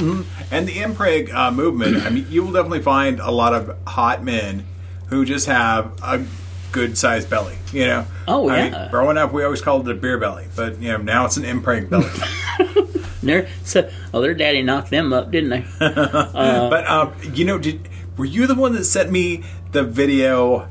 [0.50, 4.22] And the impreg uh, movement, I mean, you will definitely find a lot of hot
[4.22, 4.66] men
[5.06, 6.24] who just have a
[6.72, 8.06] good sized belly, you know?
[8.26, 8.70] Oh, I yeah.
[8.70, 11.36] mean, growing up, we always called it a beer belly, but, you know, now it's
[11.36, 12.08] an impreg belly.
[13.22, 15.64] Their so oh their daddy knocked them up, didn't they?
[15.78, 20.68] but, um, you know, did were you the one that sent me the video?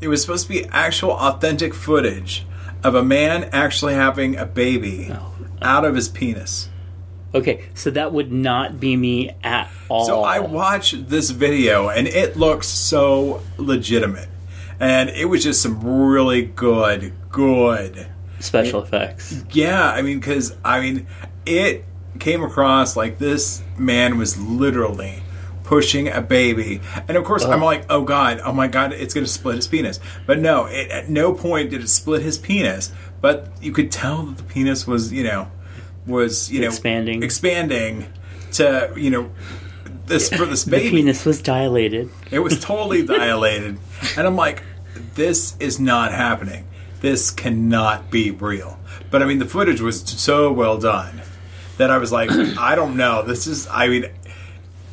[0.00, 2.44] It was supposed to be actual authentic footage
[2.84, 5.32] of a man actually having a baby Oh.
[5.62, 6.68] out of his penis.
[7.34, 10.04] Okay, so that would not be me at all.
[10.04, 14.28] So I watched this video and it looks so legitimate.
[14.78, 15.80] And it was just some
[16.10, 18.06] really good, good.
[18.40, 19.44] special effects.
[19.52, 21.06] Yeah, I mean, because, I mean,
[21.46, 21.84] it
[22.18, 25.22] came across like this man was literally
[25.64, 26.80] pushing a baby.
[27.08, 27.64] And of course, I'm uh-huh.
[27.64, 30.00] like, oh God, oh my God, it's going to split his penis.
[30.26, 32.92] But no, it, at no point did it split his penis.
[33.20, 35.50] But you could tell that the penis was, you know,
[36.06, 37.22] was, you know, Expanding.
[37.22, 38.06] expanding
[38.52, 39.30] to, you know,
[40.06, 40.90] this for this The baby.
[40.90, 42.10] penis was dilated.
[42.30, 43.78] It was totally dilated.
[44.16, 44.62] And I'm like,
[45.14, 46.66] this is not happening.
[47.00, 48.78] This cannot be real.
[49.10, 51.22] But I mean, the footage was so well done
[51.78, 53.22] that I was like, I don't know.
[53.22, 54.06] This is, I mean,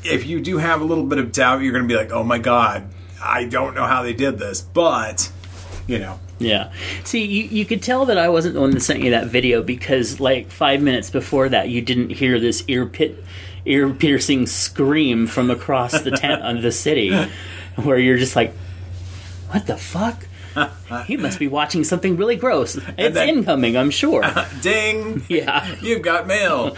[0.03, 2.23] if you do have a little bit of doubt, you're going to be like, oh
[2.23, 2.87] my God,
[3.23, 4.61] I don't know how they did this.
[4.61, 5.31] But,
[5.87, 6.71] you know, Yeah.
[7.03, 9.61] See, you, you could tell that I wasn't the one that sent you that video
[9.61, 13.23] because, like, five minutes before that, you didn't hear this ear pit,
[13.65, 17.13] ear piercing scream from across the tent uh, the city,
[17.75, 18.53] where you're just like,
[19.49, 20.25] "What the fuck?"
[21.05, 22.75] he must be watching something really gross.
[22.97, 24.23] It's then- incoming, I'm sure.
[24.61, 26.75] ding, yeah, you've got mail.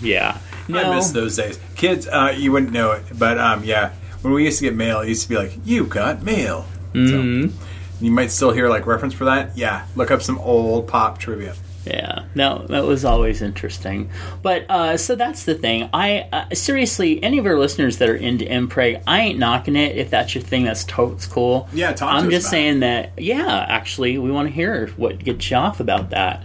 [0.00, 0.38] yeah.
[0.68, 1.58] No, I miss those days.
[1.76, 3.92] Kids, uh, you wouldn't know it, but um, yeah,
[4.22, 7.48] when we used to get mail, it used to be like, "You got mail." Mm-hmm.
[7.48, 7.64] So,
[8.00, 9.56] you might still hear like reference for that.
[9.56, 11.54] Yeah, look up some old pop trivia.
[11.84, 14.10] Yeah, no, that was always interesting.
[14.42, 15.88] But uh, so that's the thing.
[15.92, 19.96] I uh, seriously, any of our listeners that are into Impreg, I ain't knocking it.
[19.96, 21.68] If that's your thing, that's totes cool.
[21.72, 23.12] Yeah, talk I'm us just saying that.
[23.16, 26.44] Yeah, actually, we want to hear what gets you off about that.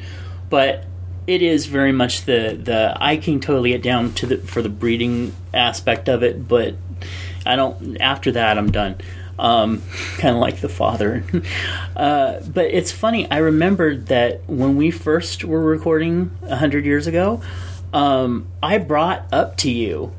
[0.50, 0.86] But
[1.28, 4.70] it is very much the the I can totally get down to the for the
[4.70, 6.76] breeding aspect of it, but
[7.46, 7.98] I don't.
[8.02, 8.98] After that, I'm done.
[9.40, 9.82] Um,
[10.18, 11.24] kind of like the father.
[11.96, 13.30] uh, but it's funny.
[13.30, 17.42] I remembered that when we first were recording hundred years ago,
[17.94, 20.14] um, I brought up to you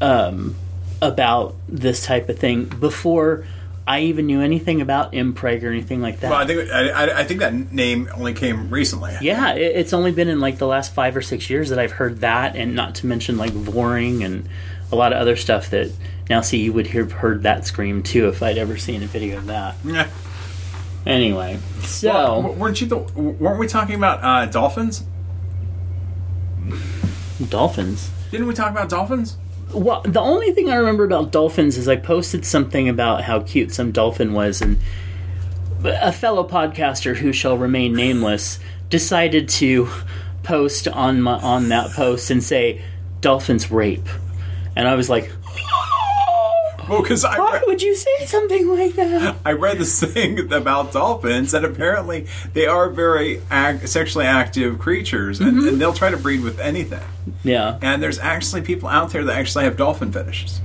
[0.00, 0.56] um,
[1.02, 3.44] about this type of thing before
[3.90, 6.30] I even knew anything about impreg or anything like that.
[6.30, 9.16] Well, I think I, I, I think that name only came recently.
[9.20, 11.90] Yeah, it, it's only been in like the last five or six years that I've
[11.90, 14.48] heard that, and not to mention like voring and
[14.92, 15.90] a lot of other stuff that
[16.28, 19.38] now see you would have heard that scream too if I'd ever seen a video
[19.38, 19.74] of that.
[19.84, 20.08] Yeah.
[21.04, 22.86] Anyway, so Well, weren't you?
[22.86, 25.02] The, weren't we talking about uh, dolphins?
[27.48, 28.08] dolphins.
[28.30, 29.36] Didn't we talk about dolphins?
[29.72, 33.72] Well, the only thing I remember about dolphins is I posted something about how cute
[33.72, 34.78] some dolphin was, and
[35.84, 38.58] a fellow podcaster who shall remain nameless
[38.88, 39.88] decided to
[40.42, 42.82] post on my on that post and say
[43.20, 44.08] dolphins rape,
[44.74, 45.30] and I was like,
[46.90, 49.36] Well, because I why read, would you say something like that?
[49.44, 53.40] I read this thing about dolphins, and apparently they are very
[53.86, 55.68] sexually active creatures, and, Mm-hmm.
[55.68, 57.02] and they'll try to breed with anything.
[57.44, 60.60] Yeah, And there's actually people out there that actually have dolphin fetishes.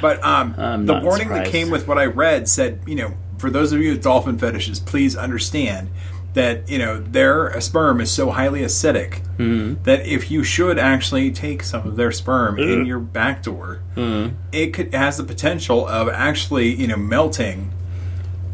[0.00, 0.54] But um,
[0.86, 3.92] the warning that came with what I read said, you know, for those of you
[3.92, 5.88] with dolphin fetishes, please understand
[6.34, 9.82] that you know their sperm is so highly acidic Mm-hmm.
[9.84, 14.36] that if you should actually take some of their sperm in your back door, Mm-hmm.
[14.52, 17.72] it could has the potential of actually you know melting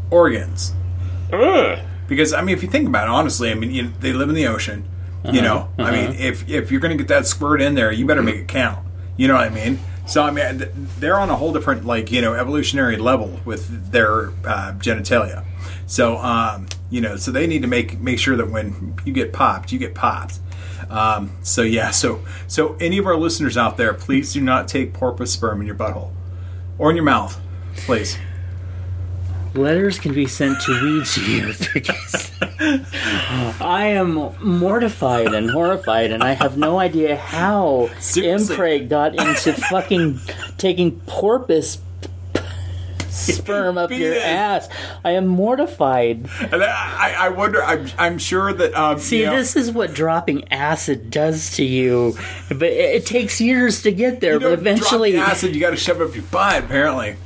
[0.09, 0.73] organs.
[2.07, 4.35] Because I mean, if you think about it, honestly, I mean, you, they live in
[4.35, 4.85] the ocean.
[5.25, 5.33] Uh-huh.
[5.35, 8.05] You know, I mean, if if you're going to get that squirt in there, you
[8.05, 8.79] better make it count.
[9.17, 9.79] You know what I mean?
[10.07, 14.29] So I mean, they're on a whole different like you know evolutionary level with their
[14.45, 15.45] uh, genitalia.
[15.85, 19.33] So um, you know, so they need to make make sure that when you get
[19.33, 20.39] popped, you get popped.
[20.89, 24.93] Um, so yeah, so so any of our listeners out there, please do not take
[24.93, 26.11] porpoise sperm in your butthole
[26.77, 27.39] or in your mouth,
[27.75, 28.17] please.
[29.57, 36.57] Letters can be sent to to because I am mortified and horrified, and I have
[36.57, 38.55] no idea how Seriously.
[38.55, 40.19] Impreg got into fucking
[40.57, 41.79] taking porpoise
[43.17, 44.69] sperm up your ass.
[45.03, 46.29] I am mortified.
[46.39, 47.63] And I, I wonder.
[47.63, 48.75] I'm, I'm sure that.
[48.75, 52.15] Um, See, you know, this is what dropping acid does to you.
[52.49, 54.33] But it, it takes years to get there.
[54.33, 55.55] you but eventually, acid.
[55.55, 56.63] You got to shove up your butt.
[56.63, 57.17] Apparently,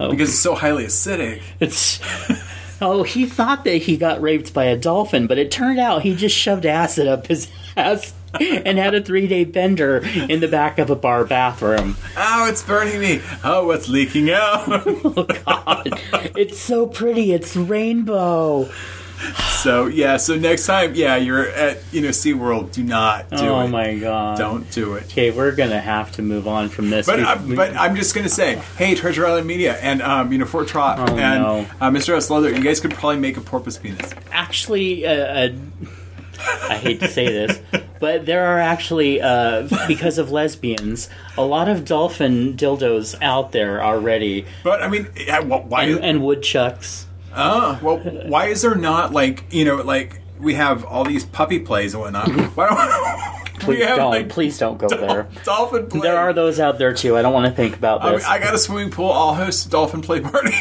[0.00, 0.10] Oh.
[0.10, 1.42] because it's so highly acidic.
[1.60, 2.00] it's.
[2.82, 6.16] Oh, he thought that he got raped by a dolphin, but it turned out he
[6.16, 9.98] just shoved acid up his ass and had a three day bender
[10.30, 11.96] in the back of a bar bathroom.
[12.16, 13.20] Oh, it's burning me.
[13.44, 14.64] Oh, it's leaking out.
[15.04, 15.90] Oh, God.
[16.36, 17.32] it's so pretty.
[17.32, 18.70] It's rainbow.
[19.62, 20.16] so yeah.
[20.16, 22.72] So next time, yeah, you're at you know SeaWorld.
[22.72, 23.68] Do not do oh, it.
[23.68, 24.38] my God.
[24.38, 25.04] Don't do it.
[25.04, 27.06] Okay, we're going to have to move on from this.
[27.06, 30.46] But uh, but I'm just gonna say, hey, Treasure Island Media and um, you know
[30.46, 31.66] Fort Troff Oh, and no.
[31.80, 32.16] uh, Mr.
[32.16, 32.30] S.
[32.30, 34.10] Leather, you guys could probably make a porpoise penis.
[34.32, 35.48] actually, uh, uh,
[36.70, 37.60] I hate to say this,
[38.00, 43.82] but there are actually, uh, because of lesbians, a lot of dolphin dildos out there
[43.84, 45.04] already, But I mean,
[45.68, 45.84] why?
[45.84, 47.06] and, and woodchucks.
[47.32, 51.58] Uh, well, why is there not like you know like we have all these puppy
[51.60, 52.28] plays and whatnot?
[52.56, 55.28] Why don't Please we have don't, like please don't go there.
[55.44, 56.00] dolphin play?
[56.00, 57.16] There are those out there too.
[57.16, 58.24] I don't want to think about I, mean, this.
[58.24, 59.12] I got a swimming pool.
[59.12, 60.52] I'll host a dolphin play party.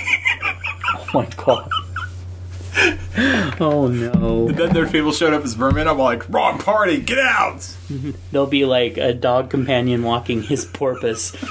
[0.44, 1.70] oh my god.
[3.60, 4.50] oh no.
[4.52, 5.88] then there's people showed up as vermin.
[5.88, 7.74] I'm like, wrong party, get out.
[8.32, 11.36] There'll be like a dog companion walking his porpoise.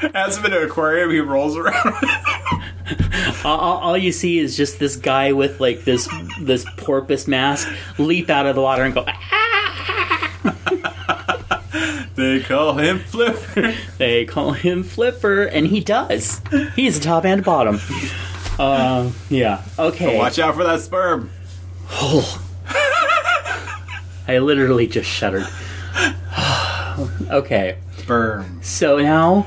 [0.00, 1.10] Him in an aquarium.
[1.10, 1.94] He rolls around.
[3.44, 6.08] All, all- all you see is just this guy with like this
[6.40, 7.68] this porpoise mask
[7.98, 9.04] leap out of the water and go.
[9.06, 9.16] "Ah!"
[12.16, 13.74] they call him Flipper.
[13.98, 16.40] They call him Flipper, and he does.
[16.76, 17.80] He's a top and bottom.
[18.58, 19.62] Uh, yeah.
[19.78, 20.12] Okay.
[20.12, 21.30] So Watch out for that sperm.
[21.92, 22.46] Oh.
[24.28, 25.46] I literally just shuddered.
[27.30, 27.78] okay.
[27.98, 28.60] Sperm.
[28.62, 29.46] So now,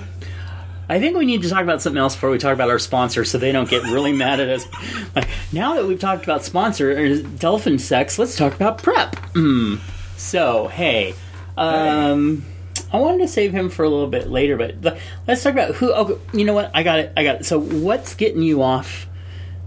[0.90, 3.24] I think we need to talk about something else before we talk about our sponsor,
[3.24, 4.68] so they don't get really mad at us.
[5.16, 9.16] Like, now that we've talked about sponsor or dolphin sex, let's talk about prep.
[9.34, 9.76] Hmm.
[10.18, 11.16] So hey,
[11.58, 12.46] um,
[12.92, 15.92] I wanted to save him for a little bit later, but let's talk about who.
[15.94, 16.72] Oh, you know what?
[16.74, 17.14] I got it.
[17.18, 17.46] I got it.
[17.46, 19.08] So what's getting you off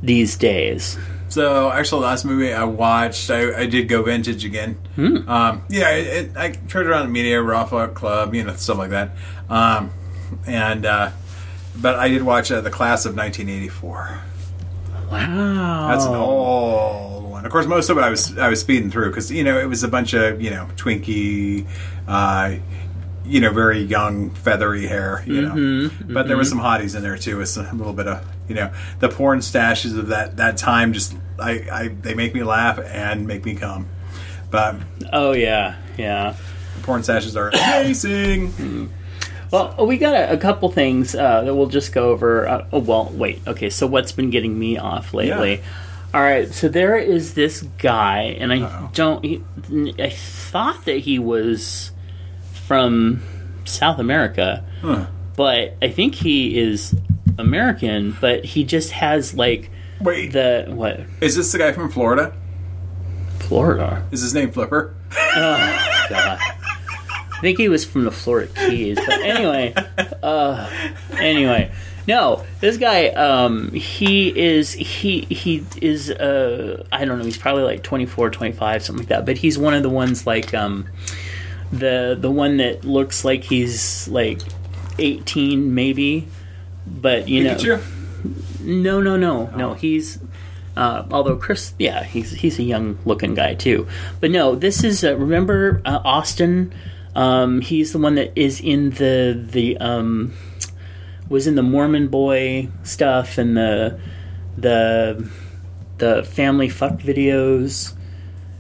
[0.03, 0.99] these days?
[1.29, 4.79] So actually, the last movie I watched, I, I did go vintage again.
[4.97, 8.91] Um, yeah, it, it, I turned around the media, Raw Club, you know, stuff like
[8.91, 9.11] that.
[9.51, 9.91] Um,
[10.47, 11.11] and uh,
[11.77, 14.21] but I did watch uh, the class of 1984.
[15.11, 17.45] Wow, That's an old one.
[17.47, 19.69] Of course, most of it I was I was speeding through because you know it
[19.69, 21.67] was a bunch of you know Twinkie.
[22.09, 22.57] uh,
[23.25, 25.23] you know very young feathery hair.
[25.27, 27.39] You know, but there was some hotties in there too.
[27.39, 30.93] With some, a little bit of you know the porn stashes of that that time.
[30.93, 33.89] Just I, I they make me laugh and make me come.
[34.51, 34.77] But
[35.13, 36.37] Oh yeah, yeah.
[36.83, 38.93] porn stashes are amazing.
[39.53, 42.49] Well, we got a, a couple things uh, that we'll just go over.
[42.49, 43.41] Uh, oh, well, wait.
[43.47, 45.57] Okay, so what's been getting me off lately?
[45.57, 45.63] Yeah.
[46.15, 48.91] All right, so there is this guy, and I Uh-oh.
[48.95, 49.25] don't.
[49.25, 49.43] He,
[49.99, 51.91] I thought that he was
[52.67, 53.23] from
[53.65, 55.07] South America, Huh.
[55.37, 56.95] but I think he is
[57.39, 58.17] American.
[58.21, 59.71] But he just has like
[60.01, 62.35] Wait, the what is this the guy from Florida?
[63.41, 64.07] Florida.
[64.11, 64.95] Is his name Flipper?
[65.35, 66.39] God.
[67.37, 68.97] I think he was from the Florida Keys.
[68.97, 69.75] But anyway,
[70.23, 70.71] uh,
[71.19, 71.71] anyway,
[72.09, 77.65] no, this guy, um, he is he he is uh, I don't know, he's probably
[77.65, 79.27] like 24, 25, something like that.
[79.27, 80.87] But he's one of the ones like um,
[81.73, 84.41] the the one that looks like he's like
[84.99, 86.29] eighteen, maybe.
[86.87, 87.81] But you know,
[88.61, 89.57] no, no, no, Oh.
[89.57, 89.75] no.
[89.75, 90.19] He's
[90.77, 93.87] uh, although Chris, yeah, he's he's a young looking guy too.
[94.21, 96.73] But no, this is uh, remember uh, Austin.
[97.17, 100.35] Um, he's the one that is in the the um,
[101.29, 103.99] was in the Mormon Boy stuff and the
[104.57, 105.29] the
[105.99, 107.95] the family fuck videos.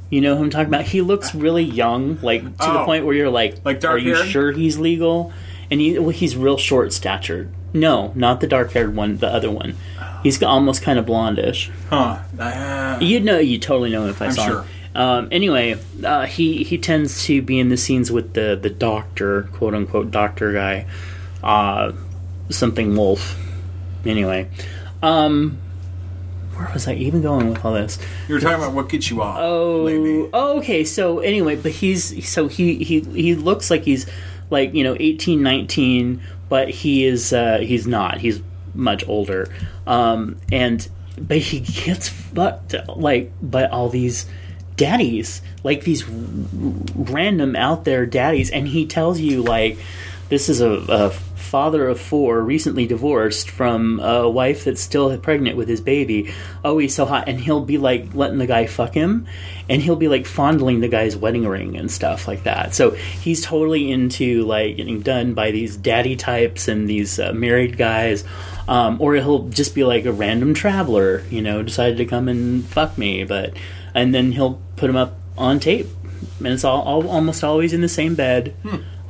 [0.09, 0.84] You know who I'm talking about?
[0.84, 2.84] He looks really young, like to the Oh.
[2.84, 5.32] point where you're like, Like dark are you sure he's legal?
[5.70, 7.52] And he, well, he's real short statured.
[7.74, 9.74] No, not the dark haired one, the other one.
[10.22, 11.70] He's almost kind of blondish.
[11.90, 12.20] Huh.
[12.38, 14.62] Uh, You'd know, you totally know him if I I'm saw sure.
[14.62, 14.68] him.
[14.97, 19.42] Um, anyway, uh, he he tends to be in the scenes with the the doctor,
[19.53, 20.86] quote unquote doctor guy,
[21.44, 21.92] uh,
[22.49, 23.38] something Wolf.
[24.07, 24.49] Anyway,
[25.03, 25.59] um,
[26.55, 27.99] where was I even going with all this?
[28.26, 30.84] you were talking about what gets you off Oh, oh, okay.
[30.84, 34.07] So anyway, but he's so he he he looks like he's
[34.49, 38.18] like you know 18, 19, but he is uh, he's not.
[38.18, 38.40] He's
[38.74, 39.53] much older.
[39.86, 40.88] Um, and
[41.18, 44.24] but he gets fucked like by all these
[44.77, 49.79] daddies, like these random out there daddies, and he tells you like
[50.29, 55.57] this is a, a father of four, recently divorced from a wife that's still pregnant
[55.57, 56.35] with his baby.
[56.64, 59.27] Oh, he's so hot, and he'll be like letting the guy fuck him,
[59.68, 62.74] and he'll be like fondling the guy's wedding ring and stuff like that.
[62.74, 67.79] So he's totally into like getting done by these daddy types and these uh, married
[67.79, 68.24] guys.
[68.68, 72.64] Um, or he'll just be like a random traveler, you know, decided to come and
[72.64, 73.55] fuck me, but
[73.97, 75.86] and then he'll put them up on tape,
[76.38, 78.55] and it's all, all almost always in the same bed,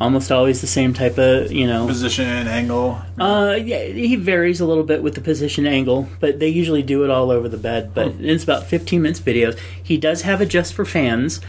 [0.01, 1.87] almost always the same type of you know.
[1.87, 2.99] Position, angle.
[3.19, 7.05] Uh, yeah, he varies a little bit with the position angle, but they usually do
[7.05, 7.93] it all over the bed.
[7.95, 9.59] But it's about 15 minutes videos.
[9.83, 11.41] He does have it just for fans.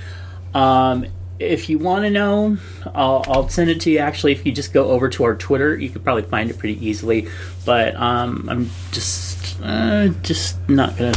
[0.53, 1.05] Um,
[1.39, 2.57] if you want to know,
[2.95, 3.99] I'll, I'll send it to you.
[3.99, 6.83] Actually, if you just go over to our Twitter, you could probably find it pretty
[6.83, 7.27] easily.
[7.63, 11.13] But um, I'm just uh, just not gonna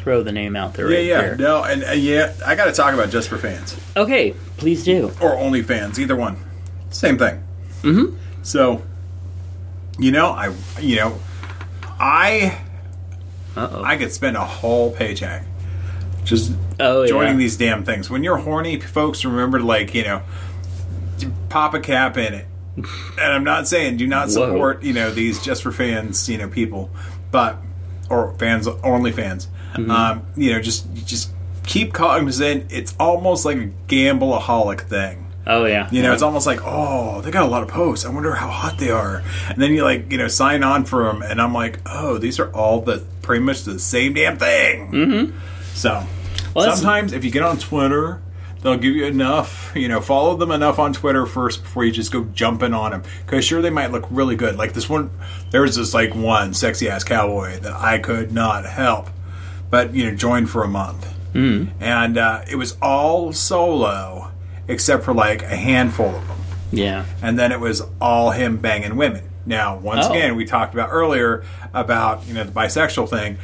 [0.00, 0.90] throw the name out there.
[0.90, 1.20] Yeah, right yeah.
[1.20, 1.36] there.
[1.36, 5.12] No, and uh, yeah, I got to talk about just for fans Okay, please do.
[5.20, 6.36] or only fans, either one.
[6.90, 7.42] Same thing.
[7.82, 8.16] Mm-hmm.
[8.42, 8.82] So,
[9.98, 11.18] you know, I, you know,
[11.98, 12.58] I,
[13.56, 13.82] Uh-oh.
[13.82, 15.44] I could spend a whole paycheck
[16.24, 17.38] just Oh, joining yeah.
[17.38, 18.08] these damn things.
[18.08, 20.22] When you're horny, folks, remember to like, you know,
[21.50, 22.46] pop a cap in it.
[22.76, 26.48] And I'm not saying do not support, you know, these just for fans, you know,
[26.48, 26.88] people,
[27.30, 27.58] but
[28.08, 29.48] or fans only fans.
[29.74, 29.90] Mm-hmm.
[29.90, 31.30] Um, you know, just just
[31.64, 32.72] keep cognizant.
[32.72, 35.26] It's almost like a gambleaholic thing.
[35.46, 35.88] Oh yeah.
[35.90, 38.04] You know, it's almost like, oh, they got a lot of posts.
[38.04, 39.22] I wonder how hot they are.
[39.48, 42.38] And then you like, you know, sign on for them, and I'm like, oh, these
[42.38, 44.92] are all the pretty much the same damn thing.
[44.92, 45.38] Mm-hmm.
[45.74, 46.04] So
[46.54, 48.20] Well, sometimes if you get on Twitter,
[48.62, 49.72] they'll give you enough.
[49.74, 53.02] You know, follow them enough on Twitter first before you just go jumping on them.
[53.24, 54.56] Because sure, they might look really good.
[54.56, 55.10] Like this one,
[55.50, 59.08] there was this like one sexy ass cowboy that I could not help,
[59.70, 61.68] but you know, joined for a month, mm.
[61.80, 64.30] and uh, it was all solo
[64.68, 66.36] except for like a handful of them
[66.72, 67.04] yeah.
[67.22, 69.24] and then it was all him banging women.
[69.46, 70.10] Now, once Oh.
[70.10, 71.44] again, we talked about earlier
[71.74, 73.38] about you know the bisexual thing.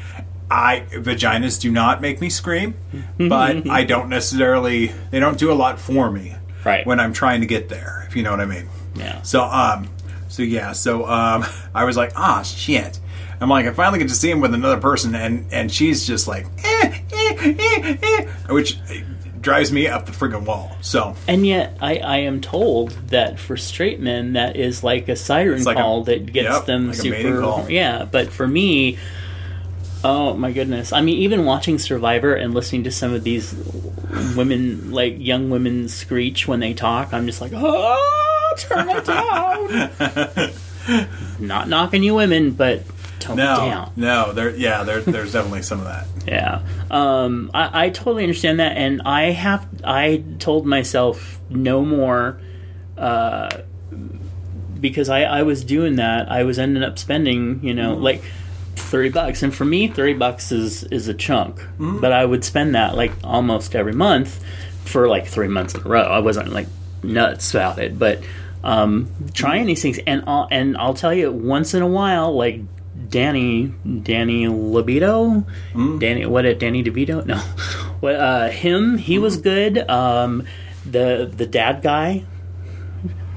[0.50, 2.74] I vaginas do not make me scream,
[3.18, 6.86] but I don't necessarily they don't do a lot for me Right.
[6.86, 8.04] when I'm trying to get there.
[8.08, 8.68] If you know what I mean.
[8.94, 9.22] Yeah.
[9.22, 9.88] So um,
[10.28, 13.00] so yeah, so um, I was like, ah, shit.
[13.40, 16.26] I'm like, I finally get to see him with another person, and and she's just
[16.26, 18.78] like, eh, eh, eh, eh, which
[19.40, 20.76] drives me up the friggin' wall.
[20.80, 25.14] So And yet, I, I am told that for straight men, that is like a
[25.14, 27.70] siren like a- call that gets yep, them like a super.
[27.70, 28.98] Yeah, but for me,
[30.02, 30.92] oh my goodness!
[30.92, 33.54] I mean, even watching Survivor and listening to some of these
[34.36, 40.52] women, like young women, screech when they talk, I'm just like, oh, turn it down.
[41.46, 42.82] Not knocking you women, but
[43.18, 43.92] tone no, down.
[43.96, 46.06] no, there, yeah, there, there's definitely some of that.
[46.26, 52.40] Yeah, um, I, I totally understand that, and I have I told myself no more,
[52.98, 53.62] uh,
[54.80, 56.28] because I, I was doing that.
[56.28, 58.24] I was ending up spending you know like
[58.74, 62.74] thirty bucks, and for me thirty bucks is is a chunk, but I would spend
[62.74, 64.44] that like almost every month
[64.84, 66.02] for like three months in a row.
[66.02, 66.66] I wasn't like
[67.04, 68.20] nuts about it, but
[68.64, 72.60] um, trying these things, and I'll, and I'll tell you once in a while, like
[73.08, 75.44] Danny Danny Libido,
[75.74, 77.24] Danny what a Danny DeVito?
[77.26, 77.38] No,
[78.00, 78.98] what uh, him?
[78.98, 79.78] He was good.
[79.90, 80.44] Um,
[80.84, 82.24] the the dad guy.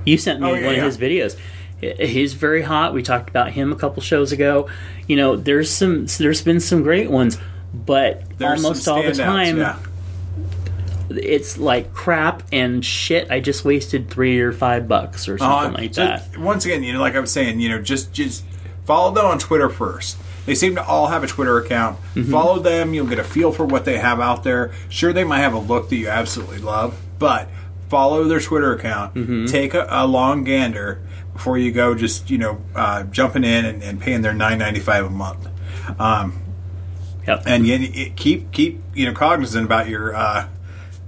[0.05, 0.85] You sent me Oh, yeah, one yeah.
[0.85, 1.37] of his videos.
[1.81, 2.93] He's very hot.
[2.93, 4.67] We talked about him a couple shows ago.
[5.07, 6.05] You know, there's some.
[6.17, 7.37] There's been some great ones,
[7.73, 9.77] but There's almost all the time, yeah.
[11.09, 13.31] it's like crap and shit.
[13.31, 16.37] I just wasted three or five bucks or something Uh, like so that.
[16.37, 18.43] Once again, you know, like I was saying, you know, just just
[18.89, 20.17] follow them on Twitter first.
[20.47, 21.99] They seem to all have a Twitter account.
[22.15, 22.31] Mm-hmm.
[22.31, 22.95] Follow them.
[22.95, 24.71] You'll get a feel for what they have out there.
[24.89, 27.47] Sure, they might have a look that you absolutely love, but
[27.87, 29.13] follow their Twitter account.
[29.13, 29.45] Mm-hmm.
[29.45, 31.01] Take a, a long gander
[31.33, 31.93] before you go.
[31.93, 35.47] Just you know, uh, jumping in and, and paying their nine ninety five a month.
[35.99, 36.33] Um,
[37.27, 37.43] Yep.
[37.45, 40.15] and you, keep keep you know cognizant about your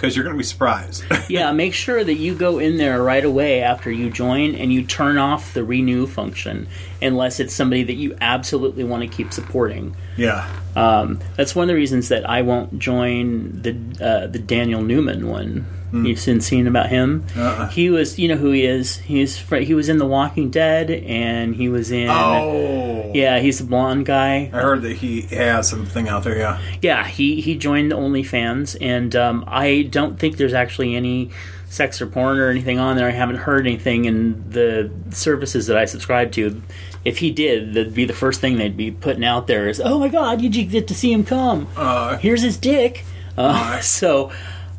[0.02, 1.04] because you're going to be surprised.
[1.30, 4.84] yeah, make sure that you go in there right away after you join and you
[4.84, 6.68] turn off the renew function
[7.04, 9.96] unless it's somebody that you absolutely want to keep supporting.
[10.18, 10.52] yeah.
[10.76, 15.28] Um, that's one of the reasons that I won't join the uh, the Daniel Newman
[15.28, 15.68] one.
[15.94, 17.26] You've been seen about him.
[17.36, 17.68] Uh-uh.
[17.70, 18.98] He was, you know, who he is.
[18.98, 22.10] He's he was in The Walking Dead, and he was in.
[22.10, 23.12] Oh.
[23.14, 24.50] Yeah, he's a blonde guy.
[24.54, 26.38] I heard that he has something out there.
[26.38, 26.62] Yeah.
[26.82, 31.32] Yeah, he he joined OnlyFans, and um, I don't think there's actually any
[31.72, 33.08] sex or porn or anything on there.
[33.08, 36.62] I haven't heard anything in the services that I subscribe to.
[37.04, 40.00] If he did, that'd be the first thing they'd be putting out there is, "Oh
[40.00, 41.68] my God, you get to see him come?
[41.76, 43.04] Uh, Here's his dick."
[43.38, 44.32] Uh, so,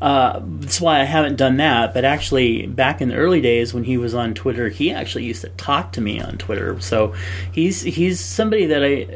[0.03, 1.95] uh, that's why I haven't done that.
[1.95, 5.43] But actually, back in the early days when he was on Twitter, he actually used
[5.43, 6.81] to talk to me on Twitter.
[6.81, 7.15] So
[7.53, 9.07] he's he's somebody that I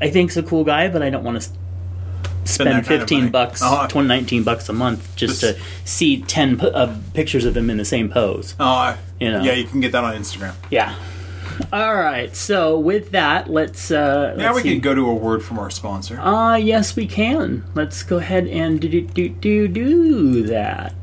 [0.00, 1.48] I think's a cool guy, but I don't want to
[2.44, 3.86] spend that 15 bucks, Uh-huh.
[3.88, 7.70] 20, 19 bucks a month just Just- to see 10 po- uh, pictures of him
[7.70, 8.54] in the same pose.
[8.58, 9.42] Uh, You know.
[9.42, 10.54] Yeah, you can get that on Instagram.
[10.70, 10.94] Yeah.
[11.72, 12.34] All right.
[12.36, 13.90] So with that, let's.
[13.90, 14.70] Uh, Now let's we see.
[14.72, 16.18] can go to a word from our sponsor.
[16.20, 17.64] Ah, yes, we can.
[17.74, 20.94] Let's go ahead and do do do do, do that.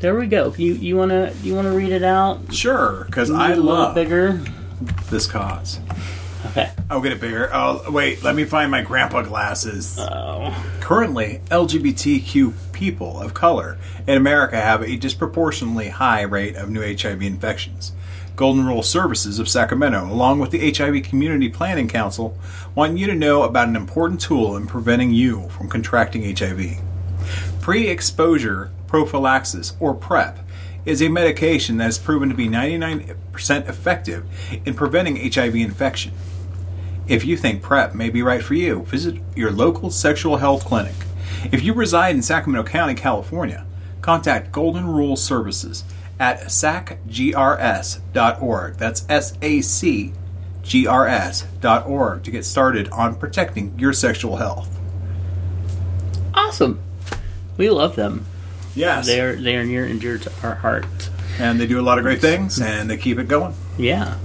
[0.00, 0.54] There we go.
[0.56, 2.52] You you wanna you wanna read it out?
[2.54, 4.40] Sure, because I it a little love bigger.
[5.10, 5.78] this cause.
[6.46, 6.70] Okay.
[6.88, 7.50] I'll get it bigger.
[7.52, 9.98] Oh, wait, let me find my grandpa glasses.
[10.00, 10.54] Oh.
[10.80, 13.76] Currently, LGBTQ people of color
[14.06, 17.92] in America have a disproportionately high rate of new HIV infections.
[18.36, 22.36] Golden Rule Services of Sacramento, along with the HIV Community Planning Council,
[22.74, 26.80] want you to know about an important tool in preventing you from contracting HIV.
[27.60, 30.38] Pre exposure prophylaxis, or PrEP,
[30.84, 34.26] is a medication that has proven to be 99% effective
[34.64, 36.12] in preventing HIV infection.
[37.06, 40.94] If you think PrEP may be right for you, visit your local sexual health clinic.
[41.52, 43.64] If you reside in Sacramento County, California,
[44.00, 45.84] contact Golden Rule Services
[46.20, 47.00] at sacgrs.org.
[48.76, 50.12] That's S A C
[50.62, 54.68] G R S.org to get started on protecting your sexual health.
[56.34, 56.80] Awesome.
[57.56, 58.26] We love them.
[58.74, 59.06] Yes.
[59.06, 61.10] They're they are near and dear to our heart.
[61.38, 63.54] and they do a lot of great things and they keep it going.
[63.78, 64.16] Yeah.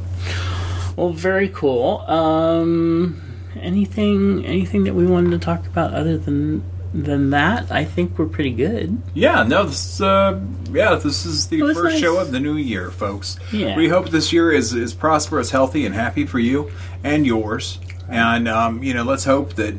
[0.95, 1.99] Well, very cool.
[2.07, 3.21] Um,
[3.59, 6.63] anything anything that we wanted to talk about other than
[7.03, 7.71] than that?
[7.71, 9.01] I think we're pretty good.
[9.13, 10.39] Yeah, no, this uh,
[10.71, 11.99] yeah, this is the first nice.
[11.99, 13.37] show of the new year, folks.
[13.51, 13.75] Yeah.
[13.75, 16.71] We hope this year is is prosperous, healthy, and happy for you
[17.03, 17.79] and yours.
[18.09, 19.75] And um, you know, let's hope that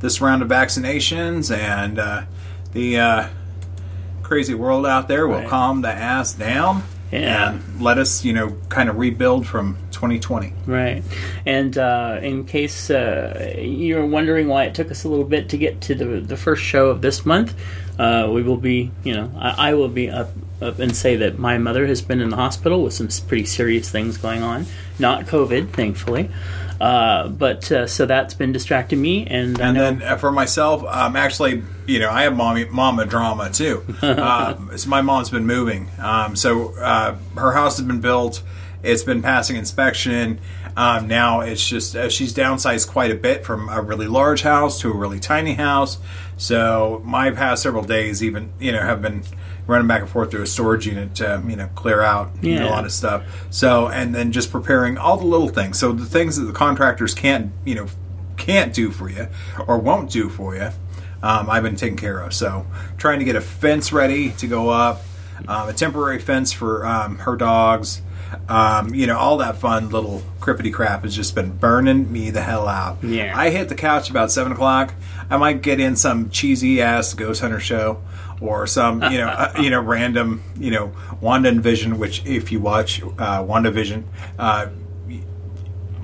[0.00, 2.22] this round of vaccinations and uh,
[2.72, 3.28] the uh,
[4.22, 5.48] crazy world out there will Right.
[5.48, 6.82] calm the ass down
[7.12, 7.52] Yeah.
[7.52, 10.52] and let us, you know, kind of rebuild from 2020.
[10.66, 11.02] Right.
[11.44, 15.58] And uh, in case uh, you're wondering why it took us a little bit to
[15.58, 17.54] get to the, the first show of this month,
[17.98, 20.30] uh, we will be, you know, I, I will be up,
[20.62, 23.90] up and say that my mother has been in the hospital with some pretty serious
[23.90, 24.66] things going on.
[24.98, 26.30] Not COVID, thankfully.
[26.80, 29.26] Uh, but uh, so that's been distracting me.
[29.26, 33.04] And, And then uh, for myself, I'm um, actually, you know, I have mommy, mama
[33.04, 33.84] drama too.
[34.02, 35.88] um, so my mom's been moving.
[35.98, 38.42] Um, so uh, her house has been built.
[38.82, 40.40] It's been passing inspection.
[40.74, 44.80] Um, now it's just uh, she's downsized quite a bit from a really large house
[44.80, 45.98] to a really tiny house.
[46.38, 49.22] So my past several days, even you know, have been
[49.70, 52.68] running back and forth through a storage unit to you know clear out you know,
[52.68, 53.24] a lot of stuff.
[53.50, 55.78] So and then just preparing all the little things.
[55.78, 57.86] So the things that the contractors can't you know
[58.36, 59.28] can't do for you
[59.66, 60.70] or won't do for you,
[61.22, 62.34] um, I've been taking care of.
[62.34, 62.66] So
[62.98, 65.02] trying to get a fence ready to go up,
[65.46, 68.02] um, a temporary fence for um, her dogs.
[68.48, 72.42] Um, you know, all that fun little crippity crap has just been burning me the
[72.42, 73.02] hell out.
[73.02, 73.36] Yeah.
[73.36, 74.94] I hit the couch about seven o'clock.
[75.28, 78.00] I might get in some cheesy ass Ghost Hunter show
[78.40, 81.98] or some, you know, uh, you know, random, you know, Wanda Vision.
[81.98, 84.68] Which, if you watch uh, Wanda Vision, uh,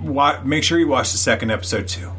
[0.03, 2.12] wa- make sure you watch the second episode too.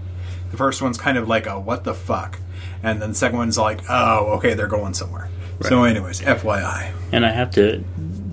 [0.51, 2.39] The first one's kind of like a what the fuck,
[2.83, 5.29] and then the second one's like, oh, okay, they're going somewhere.
[5.61, 6.93] So, anyways, FYI.
[7.11, 7.83] and I have to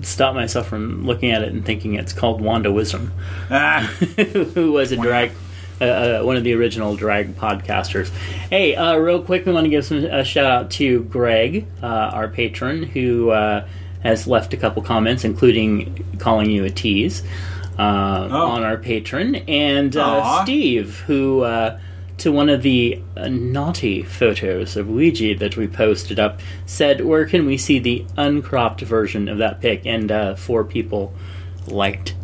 [0.03, 3.11] stop myself from looking at it and thinking it's called Wanda Wisdom.
[3.49, 3.79] Ah,
[4.53, 5.31] who was a drag,
[5.81, 8.09] uh, uh, one of the original drag podcasters.
[8.49, 11.85] Hey, uh, real quick, we want to give some a shout out to Greg, uh,
[11.85, 13.67] our patron, who uh,
[14.03, 17.23] has left a couple comments, including calling you a tease
[17.77, 17.81] uh,
[18.31, 21.41] on our patron, and uh, Steve, who.
[21.41, 21.79] Uh,
[22.17, 27.25] to one of the uh, naughty photos of Ouija that we posted up, said, "Where
[27.25, 31.13] can we see the uncropped version of that pic?" And uh, four people
[31.67, 32.15] liked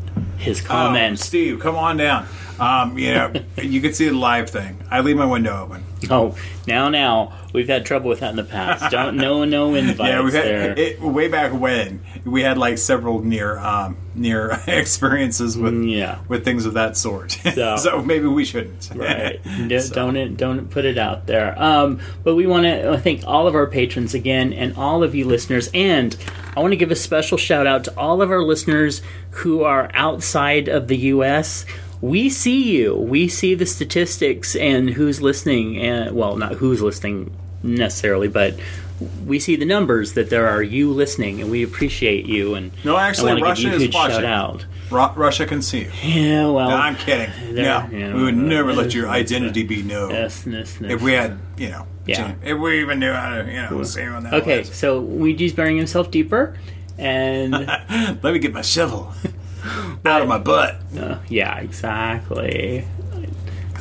[0.42, 1.20] his oh, comment.
[1.20, 2.28] Steve, come on down.
[2.60, 4.78] Um, you know, you can see the live thing.
[4.92, 5.84] I leave my window open.
[6.10, 6.36] Oh,
[6.68, 8.92] now, now we've had trouble with that in the past.
[8.92, 10.70] Don't no no invites Yeah, we there.
[10.70, 16.20] had it, way back when we had like several near um, near experiences with yeah,
[16.28, 17.32] with things of that sort.
[17.54, 18.90] So- So, maybe we shouldn't.
[18.96, 19.40] right.
[19.44, 21.56] Don't don't it- don't put it out there.
[21.62, 25.26] Um, but we want to thank all of our patrons again, and all of you
[25.26, 25.70] listeners.
[25.74, 26.16] And
[26.56, 29.90] I want to give a special shout out to all of our listeners who are
[29.94, 31.66] outside of the U.S.
[32.02, 32.96] We see you.
[32.96, 35.78] We see the statistics and who's listening.
[35.78, 37.32] And well, not who's listening
[37.64, 38.56] necessarily, but
[39.26, 42.56] we see the numbers that there are you listening, and we appreciate you.
[42.56, 44.16] And No, actually, I Russia is watching.
[44.16, 44.66] shout out.
[44.90, 45.92] Ru- Russia can see you.
[46.04, 47.30] Yeah, well, No, I'm kidding.
[47.56, 50.10] No, yeah, we would never let your identity be known.
[50.12, 50.92] yes, yes, yes.
[50.92, 52.34] If we had, you know, Yeah.
[52.44, 54.74] if we even knew how to, you know, see when that Okay, was.
[54.76, 56.56] so Ouija's burying himself deeper,
[56.98, 57.52] and
[58.22, 59.14] Let me get my shovel
[60.06, 60.78] out of my butt.
[61.00, 62.86] uh, yeah, exactly.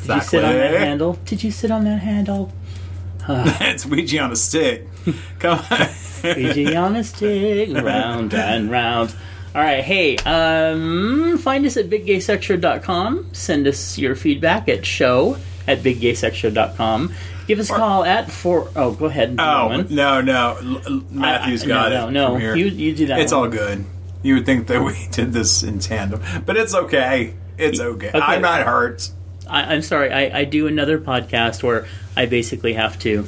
[0.02, 1.18] Did you sit on that handle?
[1.24, 2.52] Did you sit on that handle?
[3.28, 4.86] it's Ouija on a stick.
[5.38, 5.88] Come on.
[6.24, 9.14] Ouija on a stick, round and round.
[9.54, 13.34] All right, hey, um, find us at biggaysexshow.com.
[13.34, 17.12] Send us your feedback at show at biggaysexshow.com.
[17.46, 19.34] Give us a call at four oh go ahead.
[19.40, 22.10] Oh no, no, Matthew's I- got no, it.
[22.12, 22.54] no, no.
[22.54, 23.40] You- you do that It's one.
[23.44, 23.84] all good.
[24.22, 27.34] You would think that we did this in tandem, but it's okay.
[27.58, 28.08] It's okay.
[28.08, 28.18] Okay.
[28.18, 29.10] I'm not hurt.
[29.48, 30.12] I, I'm sorry.
[30.12, 33.26] I, I do another podcast where I basically have to.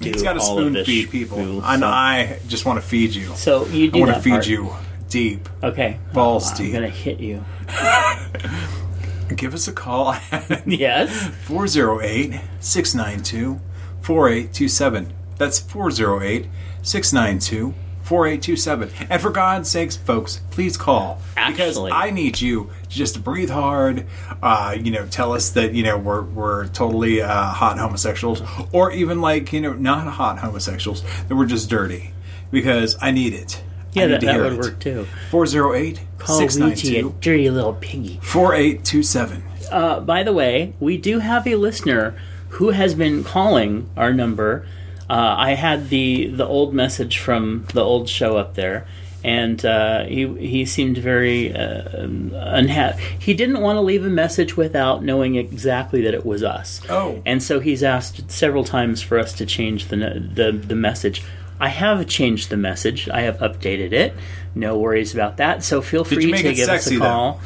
[0.00, 3.34] Do He's got to spoon feed people, and so- I just want to feed you.
[3.36, 4.46] So you I want to feed part.
[4.48, 4.70] you
[5.08, 5.48] deep.
[5.62, 5.98] Okay.
[6.12, 6.72] Balls I'm deep.
[6.74, 7.44] gonna hit you.
[9.36, 10.14] Give us a call
[10.66, 11.28] Yes.
[11.46, 13.60] 408 692
[14.02, 15.12] 4827.
[15.38, 16.48] That's 408
[16.82, 17.74] 692
[18.04, 18.90] 4827.
[19.10, 21.20] And for God's sakes, folks, please call.
[21.34, 24.06] Because Actually- I need you just to breathe hard,
[24.42, 28.42] uh, you know, tell us that, you know, we're, we're totally uh, hot homosexuals,
[28.72, 32.12] or even like, you know, not hot homosexuals, that we're just dirty.
[32.50, 33.62] Because I need it.
[33.96, 34.58] I Yeah, need that, to that hear would it.
[34.60, 35.06] work too.
[35.30, 38.20] 408 Call Ouija, 692 dirty little piggy.
[38.22, 39.42] 4827.
[39.72, 42.14] Uh, by the way, we do have a listener
[42.50, 44.66] who has been calling our number.
[45.08, 48.86] Uh, I had the the old message from the old show up there,
[49.22, 53.02] and uh, he he seemed very uh, unhappy.
[53.18, 56.80] He didn't want to leave a message without knowing exactly that it was us.
[56.88, 57.20] Oh.
[57.26, 61.22] and so he's asked several times for us to change the the the message.
[61.60, 63.08] I have changed the message.
[63.08, 64.14] I have updated it.
[64.54, 65.62] No worries about that.
[65.62, 67.04] So feel Did free to give sexy, us a though?
[67.04, 67.40] call.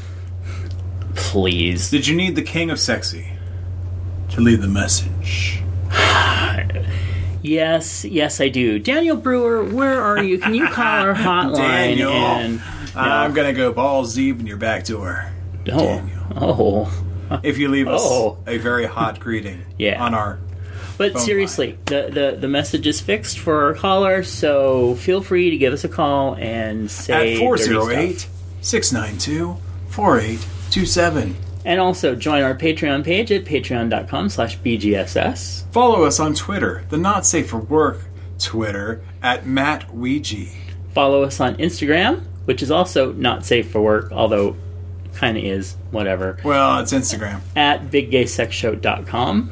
[1.15, 1.91] Please.
[1.91, 3.33] Did you need the king of sexy
[4.31, 5.63] to leave the message?
[7.43, 8.78] Yes, yes, I do.
[8.78, 10.39] Daniel Brewer, where are you?
[10.39, 11.57] Can you call our hotline?
[11.57, 12.61] Daniel, and
[12.97, 15.30] I'm gonna go balls deep in your back door
[15.70, 16.20] oh, Daniel.
[16.36, 18.39] oh, if you leave us Oh.
[18.47, 19.64] a very hot greeting.
[19.78, 20.03] Yeah.
[20.05, 20.39] on our
[20.97, 25.57] but seriously, the, the the message is fixed for our caller, so feel free to
[25.57, 28.32] give us a call and say at dirty 408 stuff.
[28.62, 29.57] 692
[29.91, 31.36] 4827.
[31.65, 35.71] And also join our Patreon page at patreon.com/slash bgss.
[35.73, 38.05] Follow us on Twitter, the Not Safe for Work
[38.39, 40.47] Twitter at Matt Ouija.
[40.95, 44.57] Follow us on Instagram, which is also not safe for work, although
[45.15, 45.77] kind of is.
[45.91, 46.39] Whatever.
[46.45, 49.51] Well, it's Instagram, At biggaysexshow.com.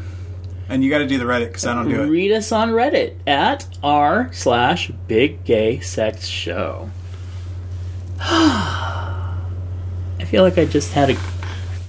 [0.68, 2.06] and you got to do the Reddit because I don't do it.
[2.06, 6.90] read us on Reddit at r slash big gay sex show.
[8.20, 11.16] I feel like I just had a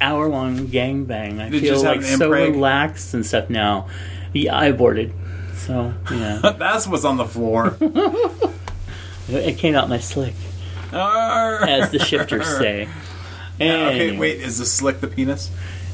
[0.02, 1.40] hour long gangbang.
[1.42, 2.54] I Did feel like so impreg?
[2.54, 3.88] relaxed and stuff now.
[4.34, 5.14] Yeah, I aborted.
[5.56, 7.76] So yeah, That's what's on the floor.
[9.30, 10.34] it came out my slick,
[10.94, 12.88] as the shifters say.
[13.60, 15.50] Okay, wait, is the slick the penis?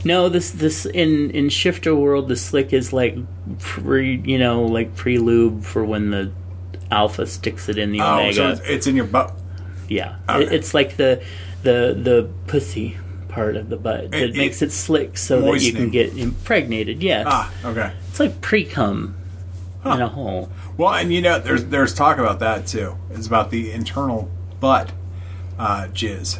[0.05, 3.15] No, this this in in shifter world, the slick is like
[3.59, 6.31] pre, you know, like pre lube for when the
[6.91, 8.33] alpha sticks it in the Oh, omega.
[8.33, 9.33] so it's, it's in your butt.
[9.87, 10.43] Yeah, Okay.
[10.45, 11.23] it, it's like the
[11.63, 12.97] the the pussy
[13.33, 16.15] part of the butt that It- makes it- it slick so that you can get
[16.17, 17.01] impregnated.
[17.01, 17.91] Yes, Ah, okay.
[18.09, 19.15] it's like pre cum
[19.85, 20.49] in a hole.
[20.77, 22.95] Well, and you know, there's there's talk about that too.
[23.13, 24.29] It's about the internal
[24.59, 24.91] butt
[25.59, 26.37] uh, jizz.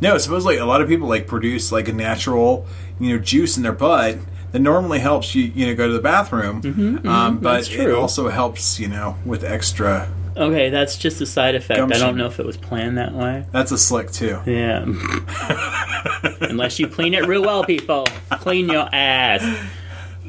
[0.00, 2.66] No, supposedly a lot of people like produce like a natural,
[2.98, 4.16] you know, juice in their butt
[4.52, 7.00] that normally helps you, you know, go to the bathroom.
[7.06, 10.08] um, but that's it also helps, you know, with extra.
[10.36, 11.80] Okay, that's just a side effect.
[11.80, 13.44] I don't know if it was planned that way.
[13.52, 14.40] That's a slick too.
[14.46, 14.84] Yeah.
[16.40, 18.06] Unless you clean it real well, people.
[18.30, 19.42] Clean your ass.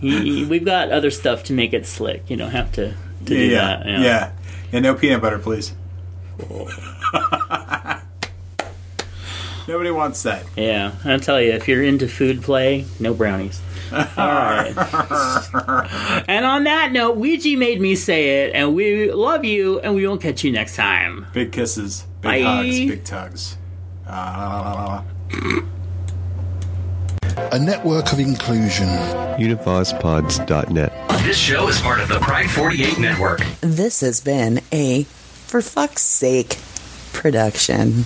[0.02, 2.30] We've got other stuff to make it slick.
[2.30, 3.86] You don't have to, to do yeah, that.
[3.86, 4.32] yeah,
[4.72, 4.80] yeah.
[4.80, 5.74] No peanut butter, please.
[9.68, 10.44] Nobody wants that.
[10.58, 13.62] Yeah, I'll tell you, if you're into food play, no brownies.
[13.92, 14.74] All right.
[16.28, 20.08] and on that note, Ouija made me say it, and we love you, and we
[20.08, 21.28] will catch you next time.
[21.34, 22.32] Big kisses, Bye.
[22.32, 23.58] big hugs, big tugs.
[27.52, 28.88] A network of inclusion.
[28.88, 30.94] UnivazPods.net.
[31.24, 33.42] This show is part of the Pride 48 network.
[33.62, 36.58] This has been a For Fuck's Sake
[37.14, 38.06] production.